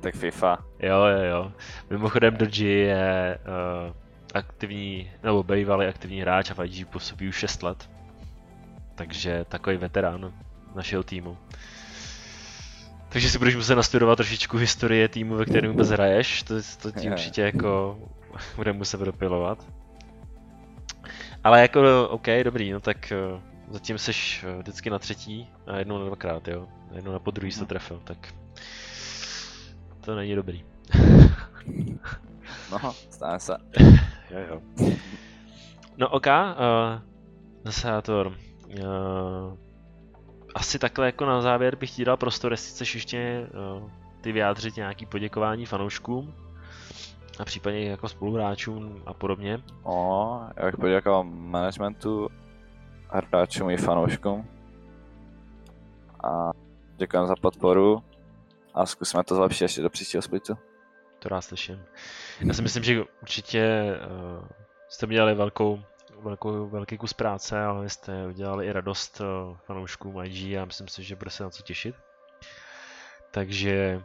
Tak 0.00 0.14
FIFA. 0.14 0.58
Jo, 0.78 1.04
jo, 1.04 1.22
jo. 1.22 1.52
Mimochodem 1.90 2.36
Doji 2.36 2.78
je 2.78 3.38
uh, 3.38 3.94
aktivní, 4.34 5.10
nebo 5.22 5.42
bývalý 5.42 5.86
aktivní 5.86 6.20
hráč 6.20 6.50
a 6.50 6.54
v 6.54 6.64
IG 6.64 6.88
působí 6.88 7.28
už 7.28 7.36
6 7.36 7.62
let. 7.62 7.90
Takže 9.00 9.44
takový 9.48 9.76
veterán 9.76 10.32
našeho 10.74 11.02
týmu. 11.02 11.38
Takže 13.08 13.30
si 13.30 13.38
budeš 13.38 13.56
muset 13.56 13.74
nastudovat 13.74 14.16
trošičku 14.16 14.56
historie 14.56 15.08
týmu, 15.08 15.34
ve 15.34 15.44
kterém 15.44 15.70
vůbec 15.70 15.88
hraješ, 15.90 16.42
to, 16.42 16.54
to 16.82 16.90
ti 16.90 17.10
určitě 17.10 17.42
jako 17.42 17.98
bude 18.56 18.72
muset 18.72 19.00
dopilovat. 19.00 19.66
Ale 21.44 21.60
jako, 21.62 22.08
OK, 22.08 22.26
dobrý, 22.44 22.72
no 22.72 22.80
tak 22.80 23.12
eh, 23.12 23.16
zatím 23.70 23.98
seš 23.98 24.44
eh, 24.48 24.58
vždycky 24.58 24.90
na 24.90 24.98
třetí 24.98 25.48
a 25.66 25.76
jednou 25.76 25.98
na 25.98 26.04
dvakrát, 26.04 26.48
jo. 26.48 26.68
A 26.92 26.94
jednou 26.94 27.12
na 27.12 27.18
podruhý 27.18 27.52
jsi 27.52 27.58
to 27.58 27.64
Mhm. 27.64 27.68
trefil, 27.68 28.00
tak 28.04 28.34
to 30.00 30.14
není 30.14 30.34
dobrý. 30.34 30.64
No, 32.72 32.92
stane 33.10 33.40
se. 33.40 33.56
Jo, 34.30 34.38
jo. 34.50 34.86
No 35.96 36.08
OK, 36.08 36.26
uh, 36.26 37.00
Nasátor. 37.64 38.36
Uh, 38.78 39.56
asi 40.54 40.78
takhle 40.78 41.06
jako 41.06 41.26
na 41.26 41.40
závěr 41.40 41.76
bych 41.76 41.90
ti 41.90 42.04
dal 42.04 42.16
prostor, 42.16 42.52
jestli 42.52 42.70
chceš 42.70 42.94
ještě 42.94 43.48
uh, 43.80 43.90
ty 44.20 44.32
vyjádřit 44.32 44.76
nějaký 44.76 45.06
poděkování 45.06 45.66
fanouškům 45.66 46.34
a 47.38 47.44
případně 47.44 47.90
jako 47.90 48.08
spoluhráčům 48.08 49.02
a 49.06 49.14
podobně. 49.14 49.62
O, 49.82 50.40
já 50.56 50.66
bych 50.66 50.76
poděkoval 50.76 51.24
managementu, 51.24 52.28
hráčům 53.08 53.70
i 53.70 53.76
fanouškům. 53.76 54.48
A 56.24 56.50
děkujeme 56.96 57.26
za 57.26 57.34
podporu 57.36 58.02
a 58.74 58.86
zkusíme 58.86 59.24
to 59.24 59.34
zlepšit 59.34 59.64
ještě 59.64 59.82
do 59.82 59.90
příštího 59.90 60.22
splitu. 60.22 60.58
To 61.18 61.28
rád 61.28 61.40
slyším. 61.40 61.82
Já 62.40 62.54
si 62.54 62.62
myslím, 62.62 62.82
že 62.82 63.04
určitě 63.22 63.94
uh, 64.40 64.48
jste 64.88 65.06
udělali 65.06 65.34
velkou, 65.34 65.80
velkou, 66.22 66.68
velký 66.68 66.98
kus 66.98 67.12
práce, 67.12 67.60
ale 67.62 67.88
jste 67.88 68.26
udělali 68.26 68.66
i 68.66 68.72
radost 68.72 69.20
uh, 69.20 69.56
fanouškům 69.56 70.24
IG 70.24 70.56
a 70.56 70.64
myslím 70.64 70.88
si, 70.88 71.02
že 71.02 71.16
bude 71.16 71.30
se 71.30 71.42
na 71.42 71.50
co 71.50 71.62
těšit. 71.62 71.94
Takže 73.30 74.02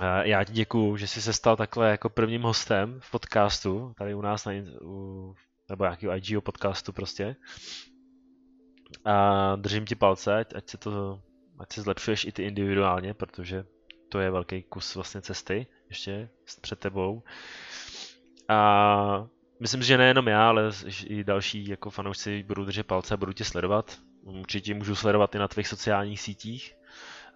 uh, 0.00 0.06
já 0.22 0.44
ti 0.44 0.52
děkuju, 0.52 0.96
že 0.96 1.06
jsi 1.06 1.22
se 1.22 1.32
stal 1.32 1.56
takhle 1.56 1.90
jako 1.90 2.08
prvním 2.08 2.42
hostem 2.42 3.00
v 3.00 3.10
podcastu, 3.10 3.94
tady 3.98 4.14
u 4.14 4.20
nás 4.20 4.44
na, 4.44 4.52
u, 4.82 5.34
nebo 5.68 5.84
nějakého 5.84 6.16
IGO 6.16 6.40
podcastu 6.40 6.92
prostě. 6.92 7.36
A 9.04 9.56
držím 9.56 9.84
ti 9.86 9.94
palce, 9.94 10.38
ať, 10.38 10.54
ať 10.54 10.68
se 10.68 10.78
to, 10.78 11.20
ať 11.58 11.72
se 11.72 11.82
zlepšuješ 11.82 12.24
i 12.24 12.32
ty 12.32 12.42
individuálně, 12.42 13.14
protože 13.14 13.64
to 14.08 14.18
je 14.18 14.30
velký 14.30 14.62
kus 14.62 14.94
vlastně 14.94 15.22
cesty 15.22 15.66
ještě 15.88 16.28
před 16.60 16.78
tebou. 16.78 17.22
A 18.48 19.28
myslím, 19.60 19.82
že 19.82 19.98
nejenom 19.98 20.28
já, 20.28 20.48
ale 20.48 20.70
i 21.06 21.24
další 21.24 21.68
jako 21.68 21.90
fanoušci 21.90 22.42
budou 22.42 22.64
držet 22.64 22.86
palce 22.86 23.14
a 23.14 23.16
budou 23.16 23.32
tě 23.32 23.44
sledovat. 23.44 23.96
Určitě 24.22 24.74
můžu 24.74 24.94
sledovat 24.94 25.34
i 25.34 25.38
na 25.38 25.48
tvých 25.48 25.68
sociálních 25.68 26.20
sítích. 26.20 26.76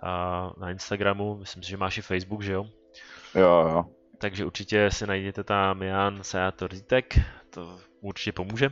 A 0.03 0.51
na 0.59 0.71
Instagramu, 0.71 1.37
myslím 1.37 1.63
si, 1.63 1.71
že 1.71 1.77
máš 1.77 1.99
i 1.99 2.03
Facebook, 2.03 2.43
že 2.43 2.53
jo? 2.53 2.67
Jo, 3.35 3.69
jo. 3.69 3.85
Takže 4.19 4.45
určitě 4.45 4.91
si 4.91 5.07
najděte 5.07 5.45
tam 5.45 5.83
Jan 5.83 6.19
Seator 6.23 6.75
Zitek, 6.75 7.19
to 7.51 7.79
určitě 8.01 8.33
pomůže. 8.33 8.71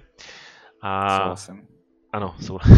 A 0.82 1.18
Souhlasím. 1.18 1.68
ano, 2.12 2.36
jsou. 2.40 2.58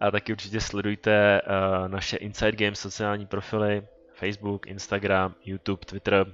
A 0.00 0.10
taky 0.10 0.32
určitě 0.32 0.60
sledujte 0.60 1.40
uh, 1.42 1.88
naše 1.88 2.16
Inside 2.16 2.52
Games 2.52 2.80
sociální 2.80 3.26
profily, 3.26 3.86
Facebook, 4.12 4.66
Instagram, 4.66 5.34
YouTube, 5.44 5.84
Twitter. 5.86 6.32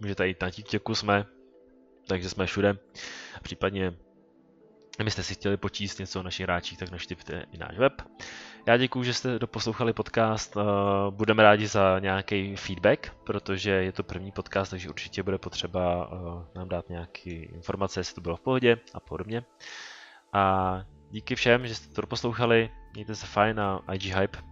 Můžete 0.00 0.28
jít 0.28 0.42
na 0.42 0.50
TikToku 0.50 0.94
jsme, 0.94 1.26
takže 2.10 2.28
jsme 2.28 2.46
všude. 2.46 2.78
Případně 3.42 3.92
Kdybyste 5.00 5.22
si 5.22 5.34
chtěli 5.34 5.56
počíst 5.56 5.98
něco 5.98 6.20
o 6.20 6.22
našich 6.22 6.44
hráčích, 6.44 6.78
tak 6.78 6.90
naštěvte 6.90 7.44
i 7.52 7.58
náš 7.58 7.78
web. 7.78 7.92
Já 8.66 8.76
děkuji, 8.76 9.02
že 9.02 9.14
jste 9.14 9.38
doposlouchali 9.38 9.92
podcast. 9.92 10.56
Eh, 10.56 10.60
budeme 11.10 11.42
rádi 11.42 11.66
za 11.66 11.98
nějaký 11.98 12.56
feedback, 12.56 13.14
protože 13.24 13.70
je 13.70 13.92
to 13.92 14.02
první 14.02 14.32
podcast, 14.32 14.70
takže 14.70 14.88
určitě 14.88 15.22
bude 15.22 15.38
potřeba 15.38 16.10
eh, 16.12 16.58
nám 16.58 16.68
dát 16.68 16.88
nějaké 16.88 17.30
informace, 17.30 18.00
jestli 18.00 18.14
to 18.14 18.20
bylo 18.20 18.36
v 18.36 18.40
pohodě 18.40 18.78
a 18.94 19.00
podobně. 19.00 19.44
A 20.32 20.84
díky 21.10 21.34
všem, 21.34 21.66
že 21.66 21.74
jste 21.74 21.94
to 21.94 22.00
doposlouchali. 22.00 22.70
Mějte 22.94 23.14
se 23.14 23.26
fajn 23.26 23.60
a 23.60 23.82
IG 23.92 24.04
Hype. 24.04 24.49